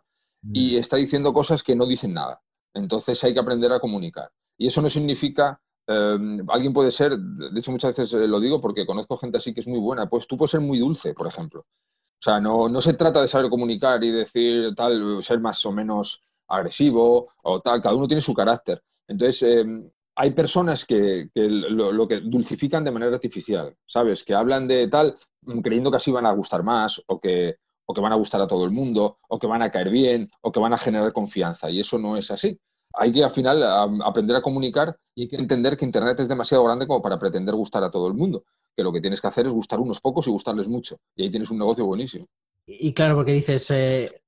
[0.51, 0.79] y mm.
[0.79, 2.41] está diciendo cosas que no dicen nada.
[2.73, 4.29] Entonces hay que aprender a comunicar.
[4.57, 8.61] Y eso no significa, em, alguien puede ser, de hecho muchas veces eh, lo digo
[8.61, 11.27] porque conozco gente así que es muy buena, pues tú puedes ser muy dulce, por
[11.27, 11.61] ejemplo.
[11.61, 15.71] O sea, no, no se trata de saber comunicar y decir tal, ser más o
[15.71, 18.83] menos agresivo o tal, cada uno tiene su carácter.
[19.07, 24.23] Entonces, em, hay personas que, lo, lo, que dulcifican de manera artificial, ¿sabes?
[24.23, 25.17] Que hablan de tal
[25.63, 28.47] creyendo que así van a gustar más o que, o que van a gustar a
[28.47, 31.69] todo el mundo, o que van a caer bien, o que van a generar confianza.
[31.69, 32.59] Y eso no es así.
[32.93, 33.63] Hay que al final
[34.03, 37.55] aprender a comunicar y hay que entender que Internet es demasiado grande como para pretender
[37.55, 38.43] gustar a todo el mundo.
[38.75, 40.97] Que lo que tienes que hacer es gustar unos pocos y gustarles mucho.
[41.15, 42.25] Y ahí tienes un negocio buenísimo.
[42.65, 44.21] Y claro, porque dices, eh,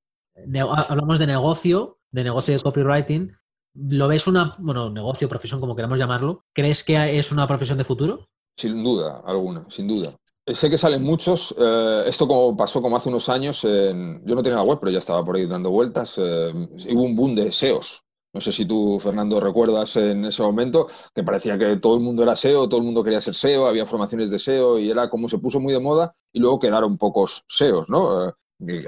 [0.88, 3.32] hablamos de negocio, de negocio de copywriting.
[3.74, 6.44] ¿Lo ves una, bueno, negocio, profesión, como queramos llamarlo?
[6.52, 8.28] ¿Crees que es una profesión de futuro?
[8.56, 10.14] Sin duda alguna, sin duda.
[10.46, 11.54] Sé que salen muchos.
[11.58, 13.62] Eh, esto como pasó como hace unos años.
[13.62, 16.14] yo no tenía la web, pero ya estaba por ahí dando vueltas.
[16.18, 16.52] Eh,
[16.90, 18.03] hubo un boom de SEOs.
[18.34, 22.24] No sé si tú, Fernando, recuerdas en ese momento que parecía que todo el mundo
[22.24, 25.28] era SEO, todo el mundo quería ser SEO, había formaciones de SEO y era como
[25.28, 28.28] se puso muy de moda y luego quedaron pocos SEOs, ¿no?
[28.28, 28.32] Eh,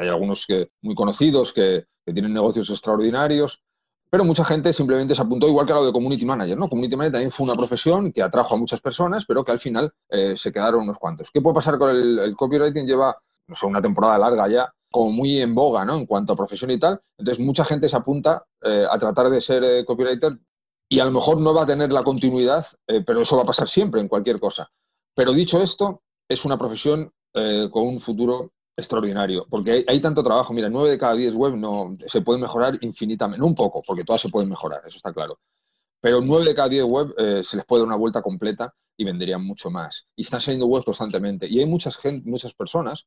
[0.01, 3.61] hay algunos que, muy conocidos que, tienen negocios extraordinarios,
[4.09, 6.69] pero mucha gente simplemente se apuntó igual que a lo de Community Manager, ¿no?
[6.69, 9.93] Community Manager también fue una profesión que atrajo a muchas personas, pero que al final
[10.09, 11.33] eh, se quedaron unos cuantos.
[11.33, 12.87] ¿Qué puede pasar con el, copywriting?
[12.87, 13.17] Lleva,
[13.49, 15.97] no sé, una temporada larga ya, como muy en boga, ¿no?
[15.97, 17.01] En cuanto a profesión y tal.
[17.19, 20.39] Entonces, mucha gente se apunta eh, a tratar de ser eh, copywriter
[20.89, 22.65] y a lo mejor no va a tener la continuidad,
[23.05, 24.71] pero eso va a pasar siempre en cualquier cosa.
[25.17, 30.53] Pero dicho esto, es una profesión con un futuro extraordinario, porque hay, tanto trabajo.
[30.53, 34.21] Mira, nueve de cada diez web no se puede mejorar infinitamente, un poco, porque todas
[34.21, 35.39] se pueden mejorar, eso está claro.
[36.01, 39.05] Pero nueve de cada diez web eh, se les puede dar una vuelta completa y
[39.05, 40.07] venderían mucho más.
[40.15, 41.49] Y están saliendo webs constantemente.
[41.49, 43.07] Y hay muchas, gente, muchas personas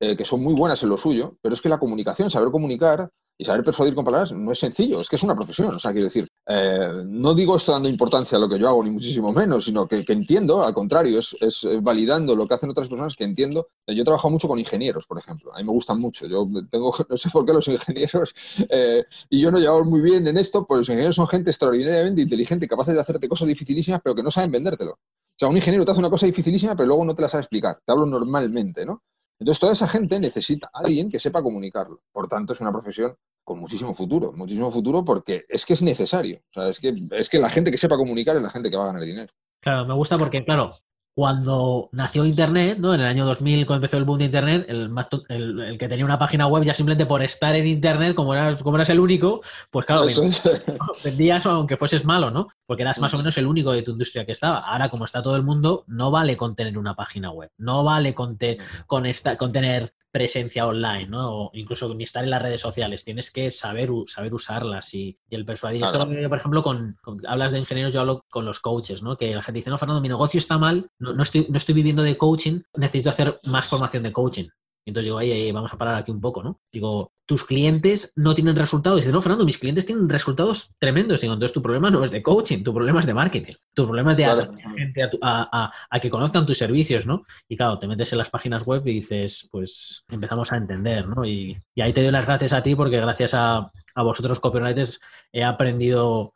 [0.00, 3.10] eh, que son muy buenas en lo suyo, pero es que la comunicación, saber comunicar,
[3.40, 5.74] y saber persuadir con palabras no es sencillo, es que es una profesión.
[5.74, 8.84] O sea, quiero decir, eh, no digo esto dando importancia a lo que yo hago,
[8.84, 12.86] ni muchísimo menos, sino que, entiendo, al contrario, es, eh, validando lo que hacen otras
[12.88, 13.68] personas que entiendo.
[13.86, 15.54] Yo he trabajado mucho con ingenieros, por ejemplo.
[15.54, 16.26] A mí me gustan mucho.
[16.26, 18.34] Yo tengo, no sé por qué los ingenieros,
[18.68, 22.20] eh, y yo no llevo muy bien en esto, pues los ingenieros son gente extraordinariamente
[22.20, 24.92] inteligente, capaces de hacerte cosas dificilísimas, pero que no saben vendértelo.
[24.92, 27.40] O sea, un ingeniero te hace una cosa dificilísima, pero luego no te la sabe
[27.40, 27.78] explicar.
[27.86, 29.02] Te hablo normalmente, ¿no?
[29.40, 32.02] Entonces, toda esa gente necesita a alguien que sepa comunicarlo.
[32.12, 36.42] Por tanto, es una profesión con muchísimo futuro, muchísimo futuro porque es que es necesario.
[36.50, 38.76] O sea, es que, es que la gente que sepa comunicar es la gente que
[38.76, 39.32] va a ganar dinero.
[39.62, 40.74] Claro, me gusta porque, claro,
[41.14, 42.94] cuando nació Internet, ¿no?
[42.94, 44.90] En el año 2000, cuando empezó el boom de Internet, el,
[45.28, 48.76] el, que tenía una página web ya simplemente por estar en Internet, como eras, como
[48.76, 50.06] eras el único, pues claro,
[51.04, 52.48] vendías, aunque fueses malo, ¿no?
[52.64, 54.58] Porque eras más o menos el único de tu industria que estaba.
[54.58, 58.14] Ahora, como está todo el mundo, no vale con tener una página web, no vale
[58.14, 58.38] con,
[58.86, 61.30] con, esta, con tener presencia online, ¿no?
[61.30, 63.04] O incluso ni estar en las redes sociales.
[63.04, 65.84] Tienes que saber, saber usarlas y, el persuadir.
[65.84, 66.96] Esto lo veo, por ejemplo, con,
[67.26, 69.16] hablas de ingenieros, yo hablo con los coaches, ¿no?
[69.16, 72.02] Que la gente dice, no, Fernando, mi negocio está mal, no, estoy, no estoy viviendo
[72.02, 74.48] de coaching, necesito hacer más formación de coaching.
[74.86, 76.60] Entonces digo, ahí, vamos a parar aquí un poco, ¿no?
[76.72, 79.00] Digo, tus clientes no tienen resultados.
[79.00, 81.20] Dice, no, Fernando, mis clientes tienen resultados tremendos.
[81.20, 83.54] Digo, entonces tu problema no es de coaching, tu problema es de marketing.
[83.72, 87.24] Tu problema es de a, gente a, que conozcan tus servicios, ¿no?
[87.48, 91.24] Y claro, te metes en las páginas web y dices, pues empezamos a entender, ¿no?
[91.24, 95.00] Y, ahí te doy las gracias a ti porque gracias a, a vosotros, copywriters,
[95.32, 96.34] he aprendido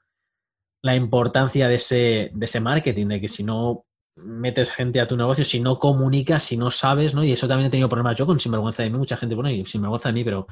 [0.83, 3.85] la importancia de ese, de ese marketing, de que si no
[4.16, 7.24] metes gente a tu negocio, si no comunicas, si no sabes, ¿no?
[7.24, 9.66] Y eso también he tenido problemas yo con sinvergüenza de mí, mucha gente, bueno, y
[9.66, 10.46] sinvergüenza de mí, pero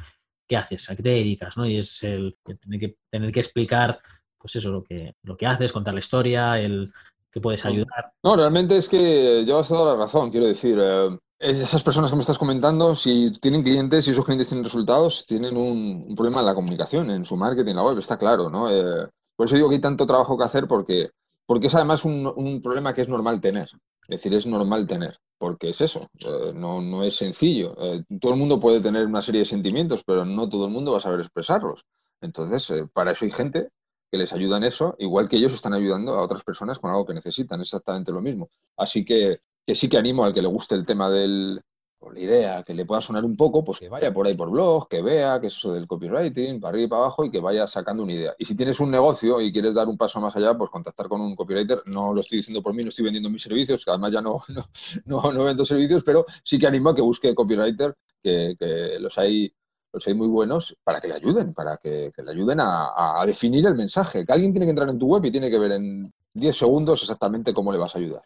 [0.49, 0.91] ¿qué haces?
[0.91, 1.57] ¿A qué te dedicas?
[1.57, 1.67] ¿no?
[1.67, 4.01] Y es el tener que, tener que explicar,
[4.39, 6.93] pues eso, lo que, lo que haces, contar la historia, el
[7.31, 8.13] que puedes ayudar.
[8.23, 10.79] No, realmente es que llevas toda la razón, quiero decir.
[10.81, 15.27] Eh, esas personas que me estás comentando, si tienen clientes y esos clientes tienen resultados,
[15.27, 18.71] tienen un, problema en la comunicación, en su marketing, en la web, está claro, ¿no?
[18.71, 21.11] Eh, por eso digo que hay tanto trabajo que hacer porque
[21.47, 23.69] porque es además un, problema que es normal tener.
[24.03, 27.75] Es decir, es normal tener, porque es eso, eh, no, es sencillo.
[27.79, 30.93] Eh, todo el mundo puede tener una serie de sentimientos, pero no todo el mundo
[30.93, 31.85] va a saber expresarlos.
[32.21, 33.69] Entonces, eh, para eso hay gente
[34.11, 37.07] que les ayuda en eso, igual que ellos están ayudando a otras personas con algo
[37.07, 38.51] que necesitan, exactamente lo mismo.
[38.77, 41.63] Así que, que sí que animo al que le guste el tema del,
[42.11, 44.89] la idea que le pueda sonar un poco, pues que vaya por ahí por blog,
[44.89, 47.67] que vea que es eso del copywriting, para arriba y para abajo, y que vaya
[47.67, 48.35] sacando una idea.
[48.39, 51.21] Y si tienes un negocio y quieres dar un paso más allá, pues contactar con
[51.21, 51.83] un copywriter.
[51.87, 54.43] No lo estoy diciendo por mí, no estoy vendiendo mis servicios, que además ya no,
[55.05, 58.57] no, no, vendo servicios, pero sí que animo a que busque copywriter, que,
[59.01, 59.53] los hay
[59.93, 63.67] los hay muy buenos para que le ayuden, para que, le ayuden a, a, definir
[63.67, 64.25] el mensaje.
[64.25, 67.03] Que alguien tiene que entrar en tu web y tiene que ver en 10 segundos
[67.03, 68.23] exactamente cómo le vas a ayudar.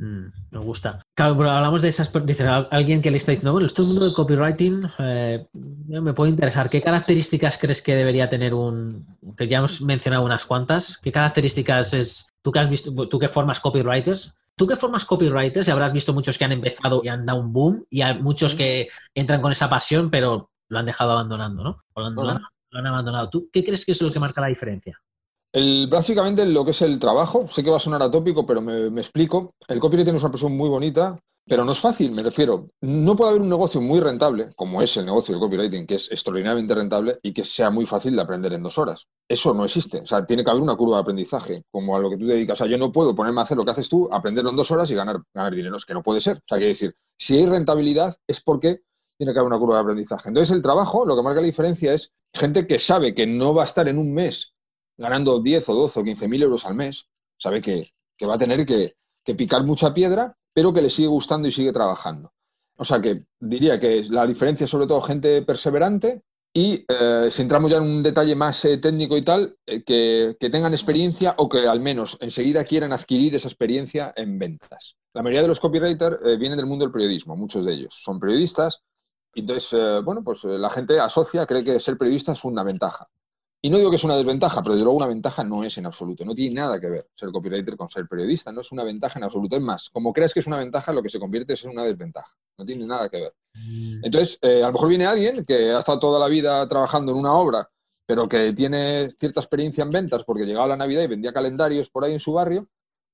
[0.00, 1.04] Mm, me gusta.
[1.14, 2.10] Claro, pero hablamos de esas.
[2.24, 4.90] Dice alguien que le está diciendo, bueno, esto es el mundo del copywriting.
[4.98, 6.70] Eh, me puede interesar.
[6.70, 9.06] ¿Qué características crees que debería tener un.
[9.36, 10.96] que ya hemos mencionado unas cuantas.
[11.02, 12.32] ¿Qué características es.
[12.40, 16.14] Tú que has visto, tú que formas copywriters, tú que formas copywriters y habrás visto
[16.14, 19.52] muchos que han empezado y han dado un boom y hay muchos que entran con
[19.52, 21.82] esa pasión, pero lo han dejado abandonando, ¿no?
[21.92, 23.28] O lo han abandonado.
[23.28, 24.98] ¿Tú qué crees que es lo que marca la diferencia?
[25.52, 28.86] El, básicamente lo que es el trabajo, sé que va a sonar atópico, pero me,
[29.00, 29.54] explico.
[29.66, 32.68] El copywriting es una profesión muy bonita, pero no es fácil, me refiero.
[32.82, 36.08] No puede haber un negocio muy rentable, como es el negocio del copywriting, que es
[36.12, 39.08] extraordinariamente rentable y que sea muy fácil de aprender en dos horas.
[39.28, 39.98] Eso no existe.
[40.02, 42.60] O sea, tiene que haber una curva de aprendizaje, como a lo que tú dedicas.
[42.60, 44.70] O sea, yo no puedo ponerme a hacer lo que haces tú, aprenderlo en dos
[44.70, 45.76] horas y ganar, ganar dinero.
[45.76, 46.36] Es que no puede ser.
[46.36, 48.82] O sea, quiere decir, si hay rentabilidad es porque
[49.18, 50.28] tiene que haber una curva de aprendizaje.
[50.28, 53.62] Entonces, el trabajo, lo que marca la diferencia es gente que sabe que no va
[53.62, 54.54] a estar en un mes
[55.00, 57.06] ganando 10 o 12 o 15 mil euros al mes,
[57.38, 57.88] sabe que,
[58.28, 58.94] va a tener que,
[59.36, 62.32] picar mucha piedra, pero que le sigue gustando y sigue trabajando.
[62.76, 67.42] O sea que diría que la diferencia es sobre todo gente perseverante y eh, si
[67.42, 71.48] entramos ya en un detalle más eh, técnico y tal, eh, que, tengan experiencia o
[71.48, 74.96] que al menos enseguida quieran adquirir esa experiencia en ventas.
[75.14, 78.82] La mayoría de los copywriters vienen del mundo del periodismo, muchos de ellos son periodistas.
[79.32, 83.08] Entonces, bueno, pues la gente asocia, cree que ser periodista es una ventaja.
[83.62, 85.84] Y no digo que es una desventaja, pero desde luego una ventaja no es en
[85.84, 86.24] absoluto.
[86.24, 88.50] No tiene nada que ver ser copywriter con ser periodista.
[88.52, 89.56] No es una ventaja en absoluto.
[89.56, 91.84] Es más, como crees que es una ventaja, lo que se convierte es en una
[91.84, 92.34] desventaja.
[92.56, 93.34] No tiene nada que ver.
[93.54, 94.04] Mm.
[94.04, 97.18] Entonces, eh, a lo mejor viene alguien que ha estado toda la vida trabajando en
[97.18, 97.68] una obra,
[98.06, 102.04] pero que tiene cierta experiencia en ventas porque llegaba la Navidad y vendía calendarios por
[102.04, 102.66] ahí en su barrio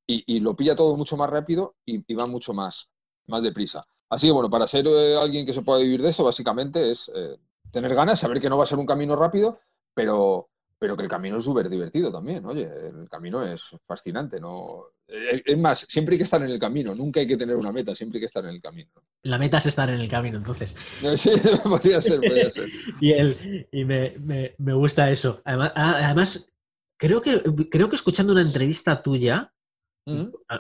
[0.09, 2.89] y, lo pilla todo mucho más rápido y, va mucho más,
[3.27, 3.85] más deprisa.
[4.09, 7.11] Así que, bueno, para ser eh, alguien que se pueda vivir de eso, básicamente es
[7.13, 7.37] eh,
[7.73, 9.59] tener ganas, saber que no va a ser un camino rápido
[9.97, 12.45] pero, pero que el camino es súper divertido también.
[12.45, 14.39] Oye, el camino es fascinante.
[14.39, 14.85] ¿no?
[15.09, 17.73] Eh, es más, siempre hay que estar en el camino, nunca hay que tener una
[17.73, 18.91] meta, siempre hay que estar en el camino.
[19.23, 20.77] La meta es estar en el camino, entonces.
[21.17, 21.31] Sí,
[21.65, 22.69] podría ser, podría ser.
[23.01, 25.41] y el, y me, me, me, gusta eso.
[25.47, 26.53] Además, ah, además,
[26.99, 29.55] creo, que, creo que escuchando una entrevista tuya,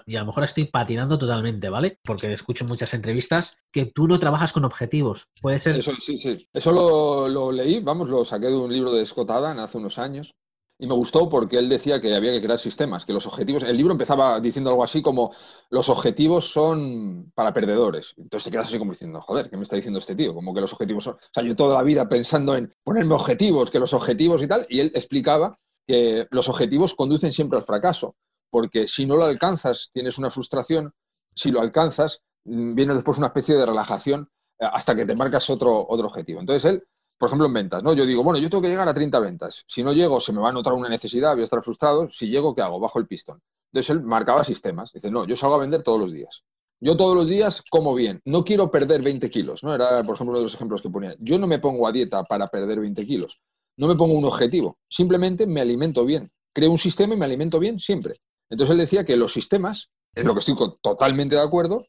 [0.06, 1.98] y a lo mejor estoy patinando totalmente, ¿vale?
[2.02, 5.28] Porque escucho muchas entrevistas que tú no trabajas con objetivos.
[5.40, 5.78] Puede ser.
[5.78, 6.48] Eso, sí, sí.
[6.52, 10.34] Eso lo, leí, vamos, lo saqué de un libro de Scott Adam hace unos años.
[10.78, 13.62] Y me gustó porque él decía que había que crear sistemas, que los objetivos.
[13.62, 15.32] El libro empezaba diciendo algo así como:
[15.70, 18.12] los objetivos son para perdedores.
[18.18, 20.34] Entonces te quedas así como diciendo: joder, ¿qué me está diciendo este tío?
[20.34, 21.14] Como que los objetivos son.
[21.14, 24.66] O sea, yo toda la vida pensando en ponerme objetivos, que los objetivos y tal.
[24.68, 28.14] Y él explicaba que los objetivos conducen siempre al fracaso
[28.50, 30.92] porque si no lo alcanzas tienes una frustración,
[31.34, 34.28] si lo alcanzas mm, viene después una especie de relajación
[34.58, 36.40] eh, hasta que te marcas otro, otro objetivo.
[36.40, 36.84] Entonces él,
[37.18, 37.92] por ejemplo, en ventas, ¿no?
[37.92, 39.64] Yo digo, bueno, yo tengo que llegar a 30 ventas.
[39.66, 42.10] Si no llego, se me va a notar una necesidad, voy a estar frustrado.
[42.10, 42.80] Si llego, ¿qué hago?
[42.80, 43.40] Bajo el pistón.
[43.72, 44.92] Entonces él marcaba sistemas.
[44.92, 46.44] Dice, no, yo salgo a vender todos los días.
[46.78, 48.20] Yo todos los días como bien.
[48.24, 49.74] No quiero perder 20 kilos, ¿no?
[49.74, 51.14] Era, por ejemplo, uno de los ejemplos que ponía.
[51.18, 53.40] Yo no me pongo a dieta para perder 20 kilos.
[53.78, 54.78] No me pongo un objetivo.
[54.88, 56.30] Simplemente me alimento bien.
[56.52, 58.16] Creo un sistema y me alimento bien siempre.
[58.50, 61.84] Entonces él decía que los sistemas, en lo que estoy totalmente de acuerdo,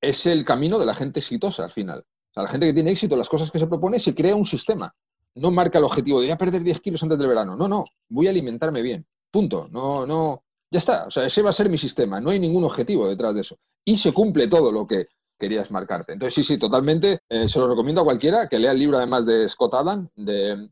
[0.00, 2.04] es el camino de la gente exitosa al final.
[2.36, 4.94] A la gente que tiene éxito, las cosas que se propone, se crea un sistema.
[5.34, 7.56] No marca el objetivo de voy a perder 10 kilos antes del verano.
[7.56, 9.06] No, no, voy a alimentarme bien.
[9.30, 9.68] Punto.
[9.70, 11.06] No, no, ya está.
[11.06, 12.20] O sea, ese va a ser mi sistema.
[12.20, 13.58] No hay ningún objetivo detrás de eso.
[13.84, 15.06] Y se cumple todo lo que
[15.38, 16.12] querías marcarte.
[16.12, 17.20] Entonces, sí, sí, totalmente.
[17.28, 20.68] Eh, se lo recomiendo a cualquiera que lea el libro, además de Scott Adam, de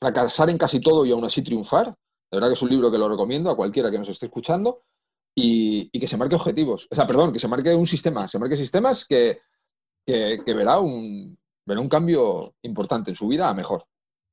[0.00, 1.94] Fracasar en casi todo y aún así triunfar.
[2.34, 4.82] De verdad que es un libro que lo recomiendo a cualquiera que nos esté escuchando.
[5.36, 6.88] Y, que se marque objetivos.
[6.90, 8.26] O sea, perdón, que se marque un sistema.
[8.26, 9.40] Se marque sistemas que,
[10.04, 13.84] que, verá, un, verá un cambio importante en su vida a mejor.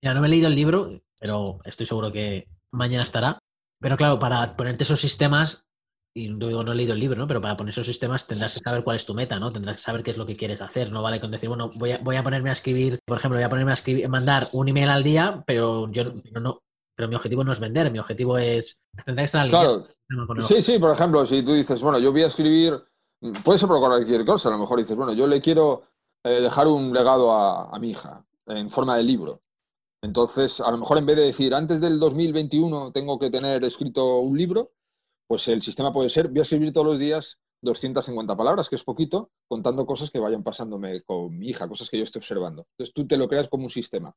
[0.03, 3.37] Ya no me he leído el libro, pero estoy seguro que mañana estará.
[3.79, 5.69] Pero claro, para ponerte esos sistemas,
[6.15, 7.27] y digo no he leído el libro, ¿no?
[7.27, 9.51] Pero para poner esos sistemas tendrás que saber cuál es tu meta, ¿no?
[9.51, 10.91] Tendrás que saber qué es lo que quieres hacer.
[10.91, 13.45] No vale con decir, bueno, voy a, voy a ponerme a escribir, por ejemplo, voy
[13.45, 16.61] a ponerme a escribir, mandar un email al día, pero yo no,
[17.01, 19.87] pero mi objetivo no es vender, mi objetivo es tendrá que estar alineado.
[20.07, 20.47] Claro.
[20.47, 22.79] Sí, sí, por ejemplo, si tú dices, bueno, yo voy a escribir,
[23.43, 25.81] puede ser por cualquier cosa, a lo mejor dices, bueno, yo le quiero
[26.23, 29.41] eh, dejar un legado a, a mi hija en forma de libro.
[30.03, 34.19] Entonces, a lo mejor en vez de decir, antes del 2021 tengo que tener escrito
[34.19, 34.73] un libro,
[35.27, 38.83] pues el sistema puede ser, voy a escribir todos los días 250 palabras, que es
[38.83, 42.67] poquito, contando cosas que vayan pasándome con mi hija, cosas que yo estoy observando.
[42.73, 44.15] Entonces tú te lo creas como un sistema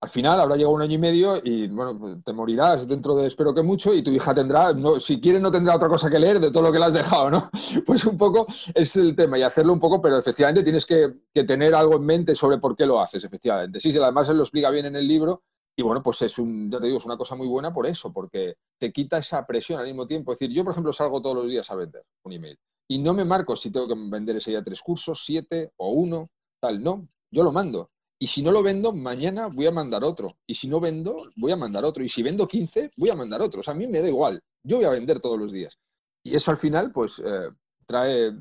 [0.00, 3.26] al final habrá llegado un año y medio y bueno, pues, te morirás dentro de
[3.26, 6.20] espero que mucho y tu hija tendrá, no, si quiere no tendrá otra cosa que
[6.20, 7.50] leer de todo lo que le has dejado, ¿no?
[7.86, 11.74] Pues un poco es el tema y hacerlo un poco, pero efectivamente tienes que, tener
[11.74, 13.80] algo en mente sobre por qué lo haces, efectivamente.
[13.80, 15.42] Sí, sí, además él lo explica bien en el libro
[15.76, 18.12] y bueno, pues es un, ya te digo, es una cosa muy buena por eso,
[18.12, 20.32] porque te quita esa presión al mismo tiempo.
[20.32, 22.58] Es decir, yo por ejemplo salgo todos los días a vender un email
[22.88, 26.30] y no me marco si tengo que vender ese día tres cursos, siete o uno,
[26.60, 30.36] tal, no, yo lo mando y si no lo vendo, mañana voy a mandar otro.
[30.46, 32.02] Y si no vendo, voy a mandar otro.
[32.02, 33.60] Y si vendo 15, voy a mandar otro.
[33.60, 34.40] O sea, a mí me da igual.
[34.62, 35.78] Yo voy a vender todos los días.
[36.24, 37.50] Y eso al final, pues, eh,
[37.86, 38.32] trae,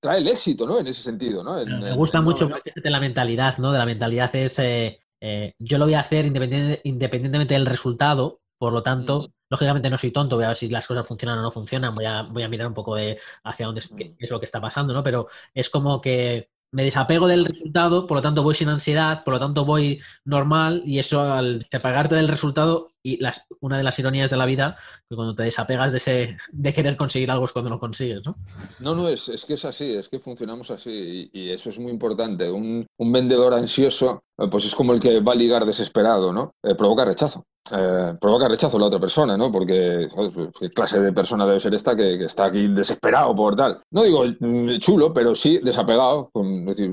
[0.00, 0.80] trae el éxito, ¿no?
[0.80, 1.64] En ese sentido, ¿no?
[1.64, 2.50] me gusta mucho
[2.82, 3.70] la mentalidad, ¿no?
[3.70, 8.40] De la mentalidad es, eh, eh, yo lo voy a hacer independientemente del resultado.
[8.58, 11.42] Por lo tanto, lógicamente no soy tonto, voy a ver si las cosas funcionan o
[11.42, 14.30] no funcionan, voy a, voy a mirar un poco de hacia dónde es, qué es
[14.30, 15.02] lo que está pasando, ¿no?
[15.02, 19.34] Pero es como que me desapego del resultado, por lo tanto voy sin ansiedad, por
[19.34, 23.98] lo tanto voy normal y eso al desapegarte del resultado y las, una de las
[23.98, 24.76] ironías de la vida,
[25.08, 28.36] que cuando te desapegas de ese de querer conseguir algo es cuando lo consigues, ¿no?
[28.80, 31.92] No, no, es, es que es así, es que funcionamos así y, eso es muy
[31.92, 32.50] importante.
[32.50, 36.52] Un, un, vendedor ansioso, eh, pues es como el que va a ligar desesperado, ¿no?
[36.62, 37.44] Eh, provoca rechazo.
[37.70, 39.52] Eh, provoca rechazo a la otra persona, ¿no?
[39.52, 43.82] Porque, pues, ¿qué clase de persona debe ser esta que, está aquí desesperado por tal?
[43.90, 46.30] No digo mm, chulo, pero sí desapegado.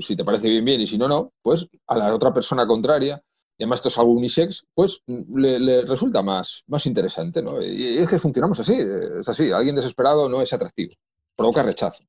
[0.02, 3.22] si te parece bien, bien, y si no, no, pues a la otra persona contraria,
[3.62, 7.62] y además esto es algo unisex, pues le, resulta más, más interesante, ¿no?
[7.62, 9.52] Y es que funcionamos así, es así.
[9.52, 10.96] Alguien desesperado no es atractivo,
[11.38, 12.04] provoca rechazo.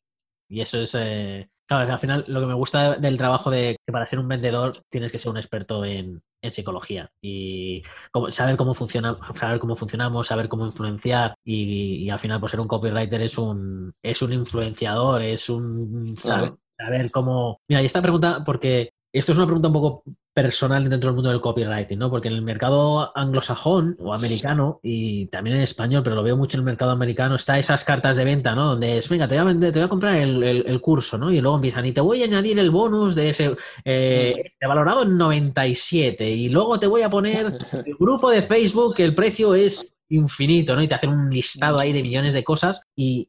[0.49, 3.93] Y eso es, eh, claro, al final lo que me gusta del trabajo de que
[3.93, 7.83] para ser un vendedor tienes que ser un experto en, psicología y
[8.31, 12.67] saber cómo funciona, saber cómo funcionamos, saber cómo influenciar y, al final pues ser un
[12.67, 17.61] copywriter es un es un influenciador, es un saber, saber cómo.
[17.69, 21.31] Mira, y esta pregunta porque esto es una pregunta un poco personal dentro del mundo
[21.31, 22.11] del copywriting, ¿no?
[22.11, 26.57] Porque en el mercado anglosajón o americano, y también en español, pero lo veo mucho
[26.57, 28.71] en el mercado americano, está esas cartas de venta, ¿no?
[28.71, 31.31] Donde es, venga, te voy a vender, te voy a comprar el, curso, ¿no?
[31.31, 35.03] Y luego empiezan, y te voy a añadir el bonus de ese, eh, este valorado
[35.03, 39.55] en 97, y luego te voy a poner el grupo de Facebook, que el precio
[39.55, 40.83] es infinito, ¿no?
[40.83, 43.29] Y te hacen un listado ahí de millones de cosas, y,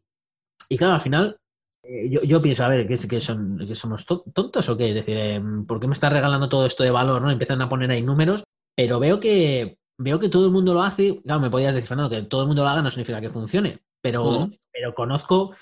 [0.69, 1.38] y claro, al final
[1.84, 4.89] eh, yo, pienso, a ver, ¿qué, que son, que somos tontos o qué?
[4.89, 7.22] Es decir, em, ¿por qué me está regalando todo esto de valor?
[7.22, 7.30] ¿no?
[7.30, 8.43] Empiezan a poner ahí números,
[8.76, 11.22] pero veo que veo que todo el mundo lo hace.
[11.24, 13.80] Claro, me podías decir, Fernando, que todo el mundo lo haga no significa que funcione,
[14.02, 15.56] pero, pero conozco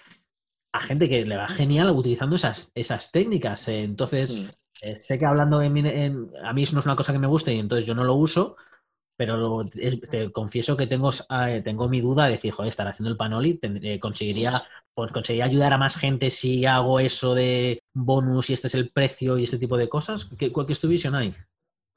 [0.74, 3.68] a gente que le va genial utilizando esas, esas técnicas.
[3.68, 4.48] Entonces,
[4.82, 7.54] eh, sé que hablando en, a mí eso no es una cosa que me guste
[7.54, 8.56] y entonces yo no lo uso,
[9.22, 9.64] pero
[10.10, 13.60] te confieso que tengo, eh, tengo mi duda de decir, joder, estar haciendo el panoli,
[14.00, 14.64] conseguiría,
[14.96, 18.90] pues, conseguiría ayudar a más gente si hago eso de bonus y este es el
[18.90, 20.28] precio y este tipo de cosas.
[20.40, 21.36] ¿Qué, cuál es tu visión ahí?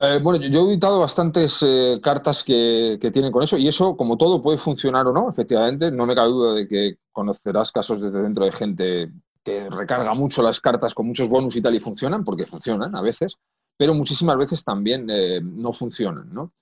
[0.01, 3.97] Eh, bueno, yo, he editado bastantes eh, cartas que, que, tienen con eso y eso,
[3.97, 5.91] como todo, puede funcionar o no, efectivamente.
[5.91, 9.11] No me cabe duda de que conocerás casos desde dentro de gente
[9.43, 13.01] que recarga mucho las cartas con muchos bonus y tal y funcionan, porque funcionan a
[13.01, 13.37] veces,
[13.79, 15.07] pero muchísimas veces también
[15.43, 16.53] no funcionan, ¿no?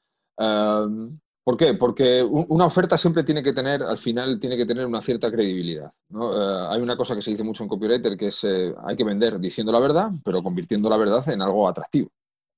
[1.44, 1.74] ¿Por qué?
[1.74, 5.92] Porque una oferta siempre tiene que tener, al final, tiene que tener una cierta credibilidad.
[6.10, 9.02] Eh, hay una cosa que se dice mucho en copywriter que es eh, hay que
[9.02, 12.10] vender diciendo la verdad, pero convirtiendo la verdad en algo atractivo.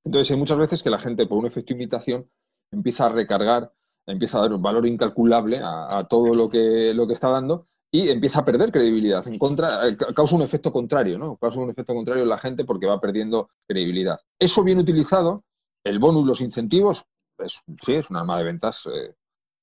[0.04, 2.28] Entonces hay muchas veces que la gente, por un efecto imitación,
[2.70, 3.72] empieza a recargar,
[4.06, 8.10] empieza a dar un valor incalculable a, todo lo que, lo que está dando y
[8.10, 9.26] empieza a perder credibilidad.
[9.26, 11.36] En contra, eh, causa un efecto contrario, ¿no?
[11.36, 14.20] Causa un efecto contrario en la gente porque va perdiendo credibilidad.
[14.38, 15.44] Eso bien utilizado,
[15.84, 17.06] el bonus, los incentivos,
[17.46, 19.14] sí, es un arma de ventas eh,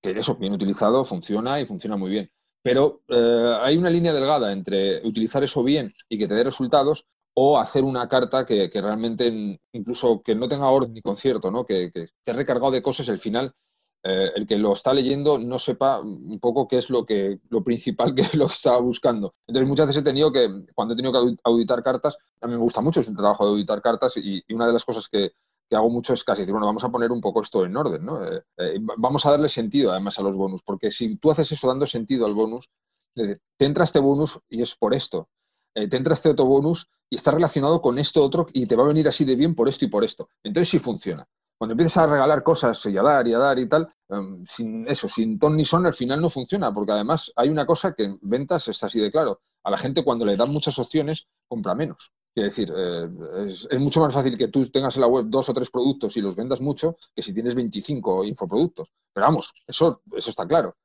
[0.02, 2.32] que eso bien utilizado funciona y funciona muy bien.
[2.64, 7.06] Pero eh, hay una línea delgada entre utilizar eso bien y que te dé resultados
[7.34, 11.66] o hacer una carta que, realmente, incluso que no tenga orden ni concierto, ¿no?
[11.66, 13.56] que, que esté recargado de cosas, al final
[14.04, 17.64] eh, el que lo está leyendo no sepa un poco qué es lo, que, lo
[17.64, 19.36] principal que es lo que estaba buscando.
[19.48, 22.60] Entonces, muchas veces he tenido que, cuando he tenido que auditar cartas, a mí me
[22.60, 25.32] gusta mucho, es un trabajo de auditar cartas y, una de las cosas que,
[25.76, 28.26] hago mucho es casi decir, bueno, vamos a poner un poco esto en orden, ¿no?
[28.26, 31.68] Eh, eh, vamos a darle sentido además a los bonus, porque si tú haces eso
[31.68, 32.70] dando sentido al bonus,
[33.14, 35.30] te entra este bonus y es por esto.
[35.74, 38.88] te entra este otro bonus y está relacionado con esto otro y te va a
[38.88, 40.30] venir así de bien por esto y por esto.
[40.44, 41.28] Entonces sí funciona
[41.62, 44.88] cuando empiezas a regalar cosas y a dar y a dar y tal, em, sin
[44.88, 48.06] eso, sin ton ni son, al final no funciona, porque además hay una cosa que
[48.06, 49.42] en ventas es así de claro.
[49.64, 52.12] A la gente cuando le dan muchas opciones, compra menos.
[52.34, 53.10] Quiere decir, eh,
[53.48, 56.22] es, mucho más fácil que tú tengas en la web dos o tres productos y
[56.22, 58.90] los vendas mucho que si tienes 25 infoproductos.
[59.14, 60.78] Pero vamos, eso, eso está claro.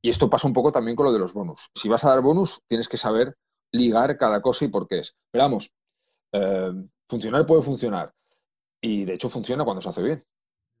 [0.00, 1.70] Y esto pasa un poco también con lo de los bonus.
[1.74, 3.36] Si vas a dar bonus, tienes que saber
[3.72, 5.14] ligar cada cosa y por qué es.
[5.30, 5.70] Pero vamos,
[6.32, 6.72] eh,
[7.08, 8.12] funcionar puede funcionar
[8.80, 10.24] y de hecho funciona cuando se hace bien.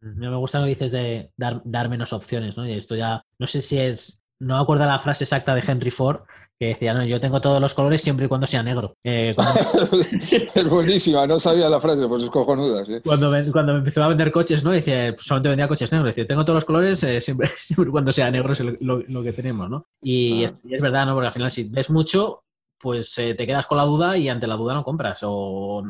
[0.00, 2.66] Me gusta lo que dices de dar, dar menos opciones, ¿no?
[2.66, 5.92] Y esto ya, no sé si es, no me acuerdo la frase exacta de Henry
[5.92, 6.22] Ford,
[6.62, 8.94] que decía, no, yo tengo todos los colores siempre y cuando sea negro.
[9.02, 9.34] Eh,
[10.54, 12.84] es buenísima, no sabía la frase, pues es cojonuda.
[13.02, 14.70] Cuando, me, cuando me empezó a vender coches, ¿no?
[14.70, 16.10] Decía, pues solamente vendía coches negros.
[16.10, 19.32] Decía, tengo todos los colores eh, siempre, siempre y cuando sea negro es lo, que
[19.32, 19.88] tenemos, ¿no?
[20.00, 21.14] Y, es, y, es, verdad, ¿no?
[21.14, 22.44] Porque al final si ves mucho,
[22.78, 25.82] pues eh, te quedas con la duda y ante la duda no compras o,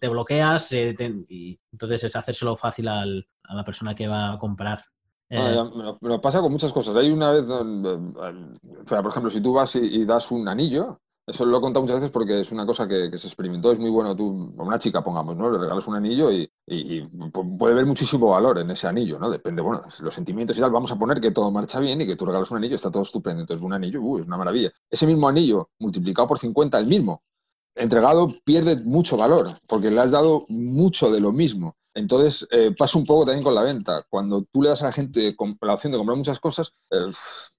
[0.00, 4.82] te bloqueas y entonces es hacérselo fácil a la persona que va a comprar.
[5.30, 6.96] Ah, eh, me, lo, pasa con muchas cosas.
[6.96, 11.60] Hay una vez, por ejemplo, si tú vas y das un anillo, eso lo he
[11.60, 14.16] contado muchas veces porque es una cosa que, se experimentó, es muy bueno.
[14.16, 15.50] Tú, a una chica, pongamos, ¿no?
[15.50, 16.50] Le regalas un anillo y,
[17.58, 19.28] puede haber muchísimo valor en ese anillo, ¿no?
[19.28, 20.70] Depende, bueno, los sentimientos y tal.
[20.70, 23.02] Vamos a poner que todo marcha bien y que tú regalas un anillo, está todo
[23.02, 23.42] estupendo.
[23.42, 24.72] Entonces, un anillo, uy, es una maravilla.
[24.90, 27.22] Ese mismo anillo, multiplicado por 50, el mismo,
[27.78, 31.76] entregado, pierde mucho valor porque le has dado mucho de lo mismo.
[31.94, 34.04] Entonces, eh, pasa un poco también con la venta.
[34.08, 37.10] Cuando tú le das a la gente la opción de comprar muchas cosas, eh,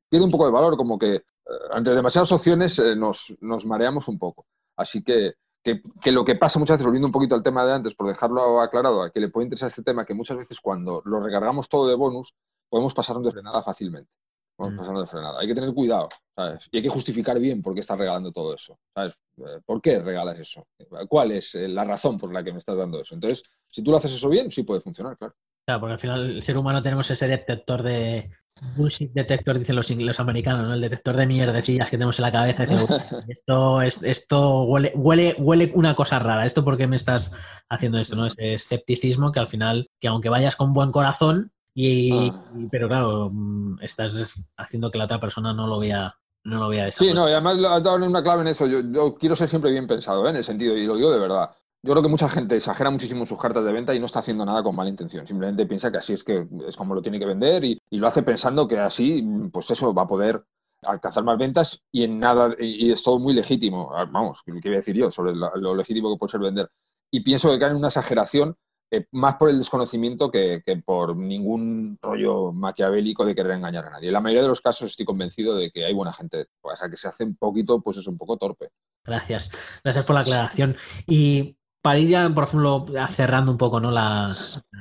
[0.09, 4.19] pierde un poco de valor, como que eh, ante demasiadas opciones eh, nos, mareamos un
[4.19, 4.45] poco.
[4.75, 7.95] Así que, que, lo que pasa muchas veces, volviendo un poquito al tema de antes,
[7.95, 11.19] por dejarlo aclarado, a que le puede interesar este tema, que muchas veces cuando lo
[11.19, 12.33] recargamos todo de bonus,
[12.69, 14.11] podemos pasarnos de frenada fácilmente.
[14.55, 14.79] Podemos mm.
[14.79, 15.39] pasarnos de frenada.
[15.39, 16.67] Hay que tener cuidado, ¿sabes?
[16.71, 19.13] Y hay que justificar bien por qué estás regalando todo eso, ¿sabes?
[19.47, 20.67] Eh, ¿Por qué regalas eso?
[21.07, 23.15] ¿Cuál es la razón por la que me estás dando eso?
[23.15, 25.35] Entonces, si tú lo haces eso bien, sí puede funcionar, claro.
[25.65, 28.31] Claro, porque al final el ser humano tenemos ese detector de,
[28.75, 30.73] bullshit detector, dicen los, los americanos, ¿no?
[30.73, 32.63] El detector de mierdecillas que tenemos en la cabeza.
[33.27, 36.45] esto, es, esto huele, huele, huele una cosa rara.
[36.45, 37.33] ¿Esto por qué me estás
[37.69, 38.15] haciendo esto?
[38.15, 38.25] ¿no?
[38.25, 42.43] Ese escepticismo que al final, que aunque vayas con buen corazón, y, ah.
[42.71, 46.15] pero claro, mm, estás haciendo que la otra persona no lo vea.
[46.43, 48.65] No lo vea de Sí, no, y además has dado una clave en eso.
[48.65, 50.29] Yo, yo quiero ser siempre bien pensado, ¿eh?
[50.29, 53.25] en el sentido, y lo digo de verdad yo creo que mucha gente exagera muchísimo
[53.25, 55.25] sus cartas de venta y no está haciendo nada con mala intención.
[55.25, 58.23] Simplemente piensa que así es que es como lo tiene que vender y, lo hace
[58.23, 60.43] pensando que así, pues eso, va a poder
[60.83, 63.91] alcanzar más ventas y en nada, y es todo muy legítimo.
[63.95, 66.69] Ah, vamos, ¿qué voy a decir yo sobre lo legítimo que puede ser vender?
[67.11, 68.55] Y pienso que cae en una exageración
[68.91, 74.07] eh, más por el desconocimiento que, por ningún rollo maquiavélico de querer engañar a nadie.
[74.07, 76.89] En la mayoría de los casos estoy convencido de que hay buena gente, o sea,
[76.89, 78.69] que se hace un poquito, pues es un poco torpe.
[79.03, 79.51] Gracias,
[79.83, 80.75] gracias por la aclaración.
[81.07, 83.91] Y para ir ya, por ejemplo, cerrando un poco ¿no?
[83.91, 84.35] la,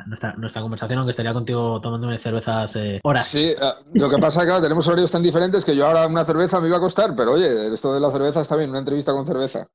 [0.07, 3.29] nuestra, conversación, aunque estaría contigo tomándome cervezas eh, horas.
[3.29, 3.57] Sí, eh,
[3.93, 6.69] lo que pasa es que tenemos horarios tan diferentes que yo ahora una cerveza me
[6.69, 9.69] iba a costar, pero oye, esto de la cerveza está bien, una entrevista con cerveza.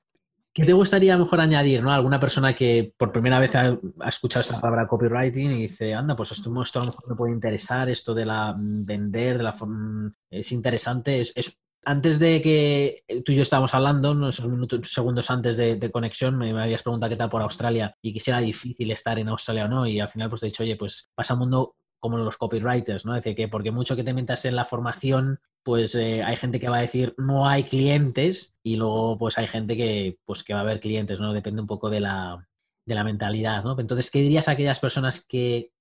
[0.54, 1.92] ¿Qué te gustaría mejor añadir, ¿no?
[1.92, 3.76] Alguna persona que por primera vez ha,
[4.08, 7.34] escuchado esta palabra copywriting y dice, anda, pues esto, esto, a lo mejor me puede
[7.34, 12.42] interesar, esto de la mm, vender, de la mm, es interesante, es, es antes de
[12.42, 17.10] que tú y yo estábamos hablando, unos minutos, segundos antes de, conexión, me, habías preguntado
[17.10, 19.86] qué tal por Australia y que si era difícil estar en Australia o no.
[19.86, 23.06] Y al final, pues te he dicho, oye, pues pasa un mundo como los copywriters,
[23.06, 23.16] ¿no?
[23.16, 26.60] Es decir, que porque mucho que te metas en la formación, pues eh, hay gente
[26.60, 30.54] que va a decir no hay clientes y luego pues hay gente que, pues, que
[30.54, 31.32] va a haber clientes, ¿no?
[31.32, 32.46] Depende un poco de la,
[32.86, 33.80] de la mentalidad, ¿no?
[33.80, 35.72] Entonces, ¿qué dirías a aquellas personas que,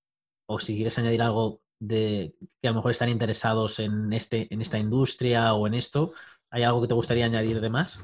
[0.48, 4.62] o si quieres añadir algo de que a lo mejor están interesados en, este, en
[4.62, 6.12] esta industria o en esto?
[6.50, 7.98] ¿Hay algo que te gustaría añadir de más?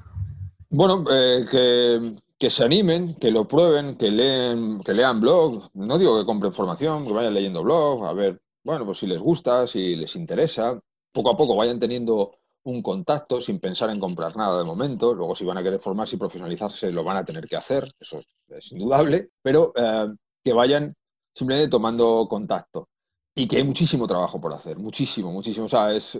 [0.71, 5.71] Bueno, eh, que, se animen, que lo prueben, que leen, que lean blog.
[5.75, 9.19] No digo que compren formación, que vayan leyendo blog, a ver, bueno, pues si les
[9.19, 10.79] gusta, si les interesa.
[11.13, 15.15] Poco a poco vayan teniendo un contacto sin pensar en comprar nada de momento.
[15.15, 18.21] Luego, si van a querer formarse y profesionalizarse, lo van a tener que hacer, eso
[18.49, 20.09] es indudable, pero eh,
[20.45, 20.95] que vayan
[21.35, 22.89] simplemente tomando contacto.
[23.35, 25.67] Y que hay muchísimo trabajo por hacer, muchísimo, muchísimo.
[25.67, 26.19] O sea, es,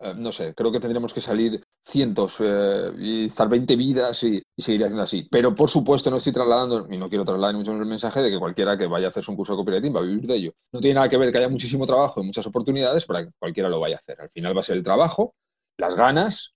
[0.00, 4.42] eh, no sé, creo que tendremos que salir cientos eh, y estar 20 vidas y,
[4.56, 5.26] seguir haciendo así.
[5.30, 8.38] Pero por supuesto no estoy trasladando, y no quiero trasladar mucho el mensaje de que
[8.38, 10.52] cualquiera que vaya a hacerse un curso de copywriting va a vivir de ello.
[10.72, 13.68] No tiene nada que ver que haya muchísimo trabajo y muchas oportunidades para que cualquiera
[13.68, 14.20] lo vaya a hacer.
[14.20, 15.34] Al final va a ser el trabajo,
[15.78, 16.54] las ganas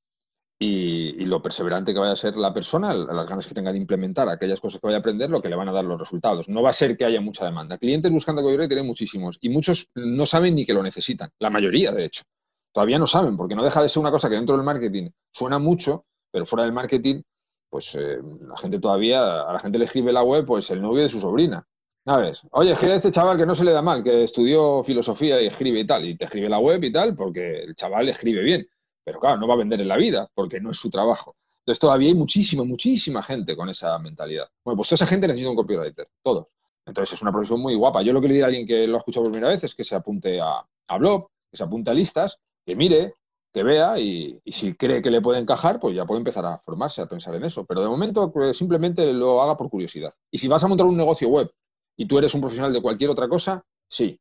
[0.58, 4.28] y, lo perseverante que vaya a ser la persona, las ganas que tenga de implementar
[4.28, 6.48] aquellas cosas que vaya a aprender, lo que le van a dar los resultados.
[6.48, 7.78] No va a ser que haya mucha demanda.
[7.78, 11.30] Clientes buscando copywriting tienen muchísimos y muchos no saben ni que lo necesitan.
[11.38, 12.24] La mayoría, de hecho.
[12.72, 15.58] Todavía no saben, porque no deja de ser una cosa que dentro del marketing suena
[15.58, 17.22] mucho, pero fuera del marketing,
[17.68, 18.18] pues eh,
[18.48, 21.20] la gente todavía, a la gente le escribe la web, pues el novio de su
[21.20, 21.66] sobrina.
[22.04, 22.42] ¿Sabes?
[22.52, 25.46] Oye, escribe a este chaval que no se le da mal, que estudió filosofía y
[25.46, 28.66] escribe y tal, y te escribe la web y tal, porque el chaval escribe bien.
[29.04, 31.36] Pero claro, no va a vender en la vida, porque no es su trabajo.
[31.60, 34.48] Entonces todavía hay muchísima, muchísima gente con esa mentalidad.
[34.64, 36.46] Bueno, pues toda esa gente necesita un copywriter, todos.
[36.86, 38.02] Entonces es una profesión muy guapa.
[38.02, 39.74] Yo lo que le diría a alguien que lo ha escuchado por primera vez es
[39.74, 43.14] que se apunte a, a blog, que se apunte a listas que mire,
[43.52, 47.02] que vea y, si cree que le puede encajar, pues ya puede empezar a formarse,
[47.02, 47.64] a pensar en eso.
[47.64, 50.14] Pero de momento pues, simplemente lo haga por curiosidad.
[50.30, 51.50] Y si vas a montar un negocio web
[51.96, 54.18] y tú eres un profesional de cualquier otra cosa, sí.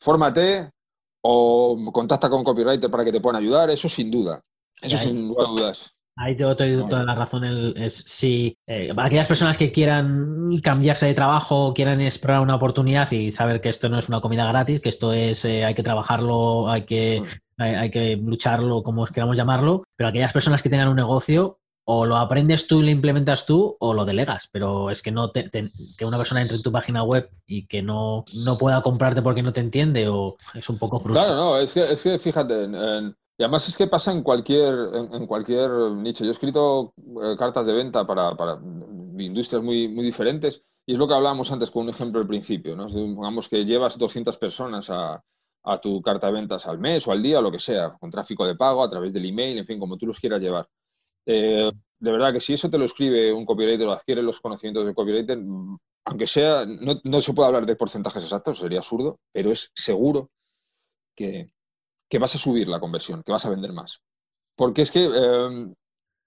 [0.00, 0.70] Fórmate
[1.22, 4.42] o contacta con copywriter para que te puedan ayudar, eso sin duda.
[4.80, 5.92] Eso sin dudas.
[6.20, 6.54] Ahí te doy
[6.86, 7.44] toda la razón.
[7.78, 13.30] es si eh, aquellas personas que quieran cambiarse de trabajo, quieran explorar una oportunidad y
[13.30, 16.68] saber que esto no es una comida gratis, que esto es, eh, hay que trabajarlo,
[16.68, 17.22] hay que,
[17.56, 22.18] hay, que lucharlo, como queramos llamarlo, pero aquellas personas que tengan un negocio, o lo
[22.18, 24.50] aprendes tú y lo implementas tú, o lo delegas.
[24.52, 28.26] Pero es que no que una persona entre en tu página web y que no,
[28.34, 31.32] no pueda comprarte porque no te entiende, o es un poco frustrante.
[31.32, 34.74] Claro, no, es que, es que fíjate, en y además es que pasa en cualquier,
[34.92, 36.24] en, cualquier nicho.
[36.24, 38.60] Yo he escrito eh, cartas de venta para,
[39.16, 42.76] industrias muy, muy diferentes y es lo que hablábamos antes con un ejemplo al principio.
[42.76, 42.88] ¿no?
[42.88, 45.22] Digamos que llevas 200 personas a,
[45.80, 48.46] tu carta de ventas al mes o al día, o lo que sea, con tráfico
[48.46, 50.68] de pago, a través del email, en fin, como tú los quieras llevar.
[51.24, 54.84] Eh, de verdad que si eso te lo escribe un copywriter o adquiere los conocimientos
[54.84, 55.38] de copywriter,
[56.04, 60.28] aunque sea, no, no se puede hablar de porcentajes exactos, sería absurdo, pero es seguro
[61.16, 61.50] que,
[62.10, 64.02] que vas a subir la conversión, que vas a vender más.
[64.56, 65.74] Porque es que em,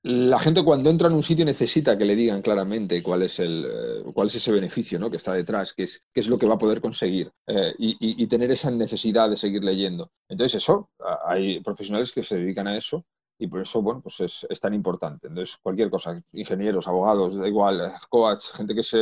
[0.03, 3.65] la gente cuando entra en un sitio necesita que le digan claramente cuál es, el,
[3.65, 5.09] eh, cuál es ese beneficio ¿no?
[5.11, 8.25] que está detrás, qué es, qué es lo que va a poder conseguir eh, y,
[8.27, 10.09] tener esa necesidad de seguir leyendo.
[10.29, 10.89] Entonces eso,
[11.25, 13.05] hay profesionales que se dedican a eso
[13.37, 15.27] y por eso, bueno, pues es, tan importante.
[15.27, 18.97] Entonces, cualquier cosa, ingenieros, abogados, da igual, eh, coach, gente que se,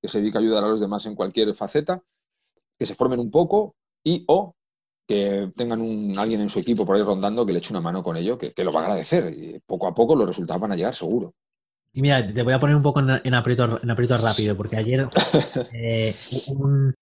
[0.00, 2.00] que se dedica a ayudar a los demás en cualquier faceta,
[2.78, 3.74] que se formen un poco
[4.04, 4.54] y o
[5.12, 8.02] que tengan un, alguien en su equipo por ahí rondando que le eche una mano
[8.02, 9.32] con ello, que, lo va a agradecer.
[9.36, 11.34] Y poco a poco los resultados van a llegar, seguro.
[11.92, 15.06] Y mira, te voy a poner un poco en, aprieto, en rápido, porque ayer
[15.74, 16.16] eh,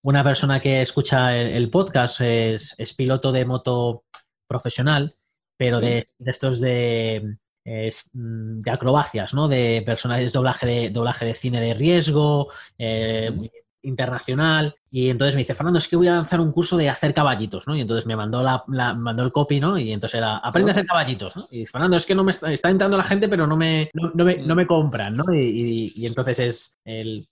[0.01, 4.03] una persona que escucha el, podcast es, piloto de moto
[4.45, 5.15] profesional,
[5.57, 9.47] pero de, estos de, de acrobacias, ¿no?
[9.47, 13.31] De personajes, doblaje de, doblaje de cine de riesgo, eh,
[13.83, 17.13] internacional y entonces me dice, Fernando, es que voy a lanzar un curso de hacer
[17.13, 17.75] caballitos, ¿no?
[17.75, 19.77] Y entonces me mandó, la, mandó el copy, ¿no?
[19.77, 21.47] Y entonces era, aprende a hacer caballitos, ¿no?
[21.49, 24.25] Y dice, Fernando, es que no me está, entrando la gente, pero no me, no,
[24.25, 25.33] me, no me compran, ¿no?
[25.33, 27.29] Y, y, entonces es el,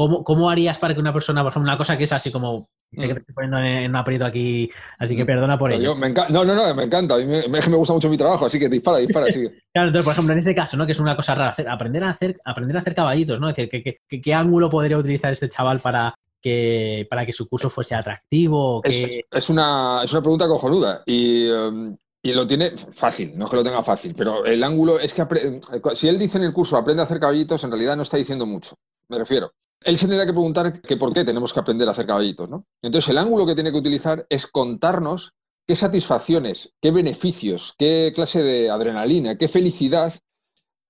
[0.00, 2.68] ¿cómo, ¿cómo harías para que una persona, por ejemplo, una cosa que es así como
[2.92, 5.94] Sé que te estoy poniendo en un aprieto aquí, así que perdona por ello.
[5.94, 7.14] no, no, no, me encanta.
[7.14, 9.62] A mí me, me, gusta mucho mi trabajo, así que dispara, dispara, sigue.
[9.72, 10.86] claro, entonces, por ejemplo, en ese caso, ¿no?
[10.86, 13.48] Que es una cosa rara, aprender a hacer, aprender a hacer caballitos, ¿no?
[13.48, 17.70] Es decir, ¿qué, qué, ángulo podría utilizar este chaval para, que, para que su curso
[17.70, 18.82] fuese atractivo?
[18.82, 23.56] Es, una, es una pregunta cojonuda y, um, y, lo tiene fácil, no es que
[23.56, 25.60] lo tenga fácil, pero el ángulo es que
[25.94, 28.46] si él dice en el curso aprende a hacer caballitos, en realidad no está diciendo
[28.46, 28.74] mucho,
[29.08, 29.52] me refiero.
[29.82, 32.66] Él se tendrá que preguntar que por qué tenemos que aprender a hacer caballitos, ¿no?
[32.82, 35.32] Entonces el ángulo que tiene que utilizar es contarnos
[35.66, 40.14] qué satisfacciones, qué beneficios, qué clase de adrenalina, qué felicidad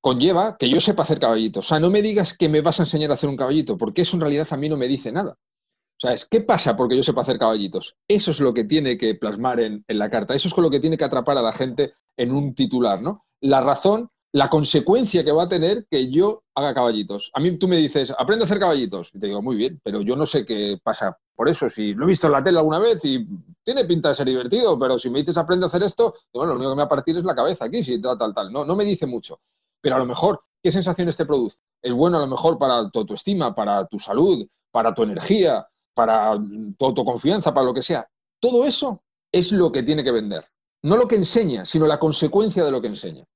[0.01, 1.66] conlleva que yo sepa hacer caballitos.
[1.66, 4.03] O sea, no me digas que me vas a enseñar a hacer un caballito, porque
[4.03, 5.32] eso en realidad a mí no me dice nada.
[5.32, 7.95] O sea, es ¿qué pasa porque yo sepa hacer caballitos?
[8.09, 10.34] Eso es lo que tiene que plasmar en, la carta.
[10.34, 13.26] Eso es con lo que tiene que atrapar a la gente en un titular, ¿no?
[13.43, 17.31] La razón, la consecuencia que va a tener que yo haga caballitos.
[17.35, 19.11] A mí tú me dices, aprende a hacer caballitos.
[19.12, 21.68] Y te digo, muy bien, pero yo no sé qué pasa por eso.
[21.68, 23.26] Si lo he visto en la tele alguna vez y
[23.64, 26.59] tiene pinta de ser divertido, pero si me dices aprende a hacer esto, bueno, lo
[26.59, 28.53] único que me va a partir es la cabeza aquí, si tal, tal, tal.
[28.53, 29.41] No, no me dice mucho
[29.81, 31.59] pero a lo mejor, ¿qué sensaciones te produce?
[31.83, 36.39] Es bueno a lo mejor para tu autoestima, para tu salud, para tu energía, para
[36.78, 38.07] tu autoconfianza, para lo que sea.
[38.41, 39.03] Todo eso
[39.33, 40.45] es lo que tiene que vender.
[40.83, 43.26] no lo que enseña, sino la consecuencia de lo que enseña.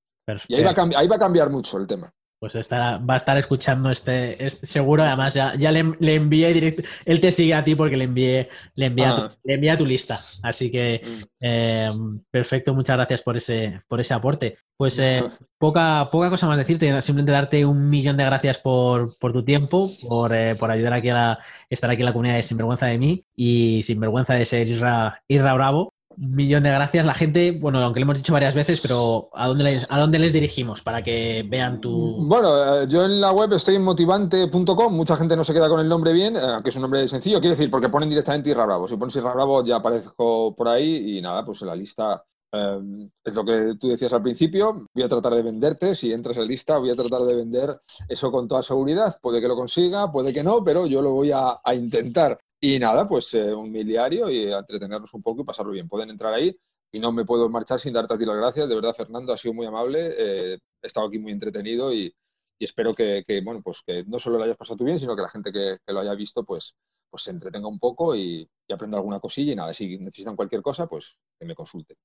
[0.49, 2.13] Y ahí va, ahí va a cambiar mucho el tema
[2.45, 5.03] pues estará, va a estar escuchando este, seguro.
[5.03, 5.81] Además, ya, ya le,
[6.15, 6.83] envié directo.
[7.07, 9.37] Él te sigue a ti porque le envié, le envié, a, tu, ah.
[9.43, 10.21] le a tu lista.
[10.43, 11.23] Así que mm.
[11.41, 11.91] eh,
[12.31, 14.59] perfecto, muchas gracias por ese, por ese aporte.
[14.77, 15.23] Pues eh,
[15.59, 20.35] poca, poca cosa más decirte, simplemente darte un millón de gracias por, tu tiempo, por,
[20.35, 21.39] eh, por, ayudar aquí a la,
[21.71, 25.55] estar aquí en la comunidad de Sinvergüenza de mí y Sinvergüenza de ser Isra, Isra
[25.55, 25.94] Bravo.
[26.17, 27.05] Un millón de gracias.
[27.05, 30.19] La gente, bueno, aunque lo hemos dicho varias veces, pero ¿a dónde les, a dónde
[30.19, 32.25] les dirigimos para que vean tu.
[32.27, 34.95] Bueno, eh, yo en la web estoy en motivante.com.
[34.95, 37.41] Mucha gente no se queda con el nombre bien, eh, que es un nombre sencillo.
[37.41, 38.89] Quiero decir, porque ponen directamente Irra Bravo.
[38.89, 43.09] Si pones Irra Bravo, ya aparezco por ahí y nada, pues en la lista eh,
[43.25, 46.47] es lo que tú decías al principio, voy a tratar de venderte, si entras en
[46.47, 49.19] lista, voy a tratar de vender eso con toda seguridad.
[49.21, 52.39] Puede que lo consiga, puede que no, pero yo lo voy a intentar.
[52.67, 55.87] Y nada, pues eh, un miliario y entretenernos un poco y pasarlo bien.
[55.87, 56.59] Pueden entrar ahí
[56.91, 58.67] y no me puedo marchar sin darte a ti las gracias.
[58.67, 60.15] De verdad, Fernando, ha sido muy amable.
[60.17, 62.15] Eh, he estado aquí muy entretenido y,
[62.59, 65.29] espero que, bueno, pues que no solo lo hayas pasado tú bien, sino que la
[65.29, 66.75] gente que, lo haya visto, pues,
[67.11, 69.53] pues se entretenga un poco y, y, aprenda alguna cosilla.
[69.53, 71.99] Y nada, si necesitan cualquier cosa, pues que me consulten.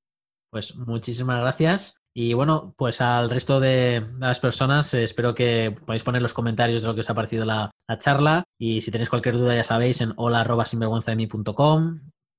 [0.51, 1.99] Pues muchísimas gracias.
[2.13, 6.81] Y bueno, pues al resto de las personas, eh, espero que podáis poner los comentarios
[6.81, 8.43] de lo que os ha parecido la, charla.
[8.57, 10.43] Y si tenéis cualquier duda, ya sabéis, en hola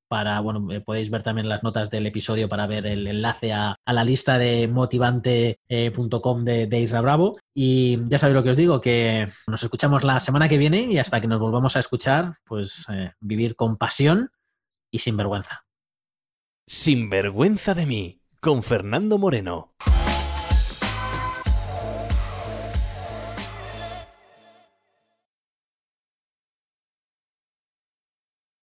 [0.08, 3.76] Para, bueno, eh, podéis ver también las notas del episodio para ver el enlace a,
[3.86, 7.38] la lista de motivante.com de, de Isra Bravo.
[7.54, 10.98] Y ya sabéis lo que os digo, que nos escuchamos la semana que viene y
[10.98, 14.30] hasta que nos volvamos a escuchar, pues eh, vivir con pasión
[14.90, 15.64] y sin vergüenza.
[16.72, 19.74] Sin vergüenza de mí, con Fernando Moreno.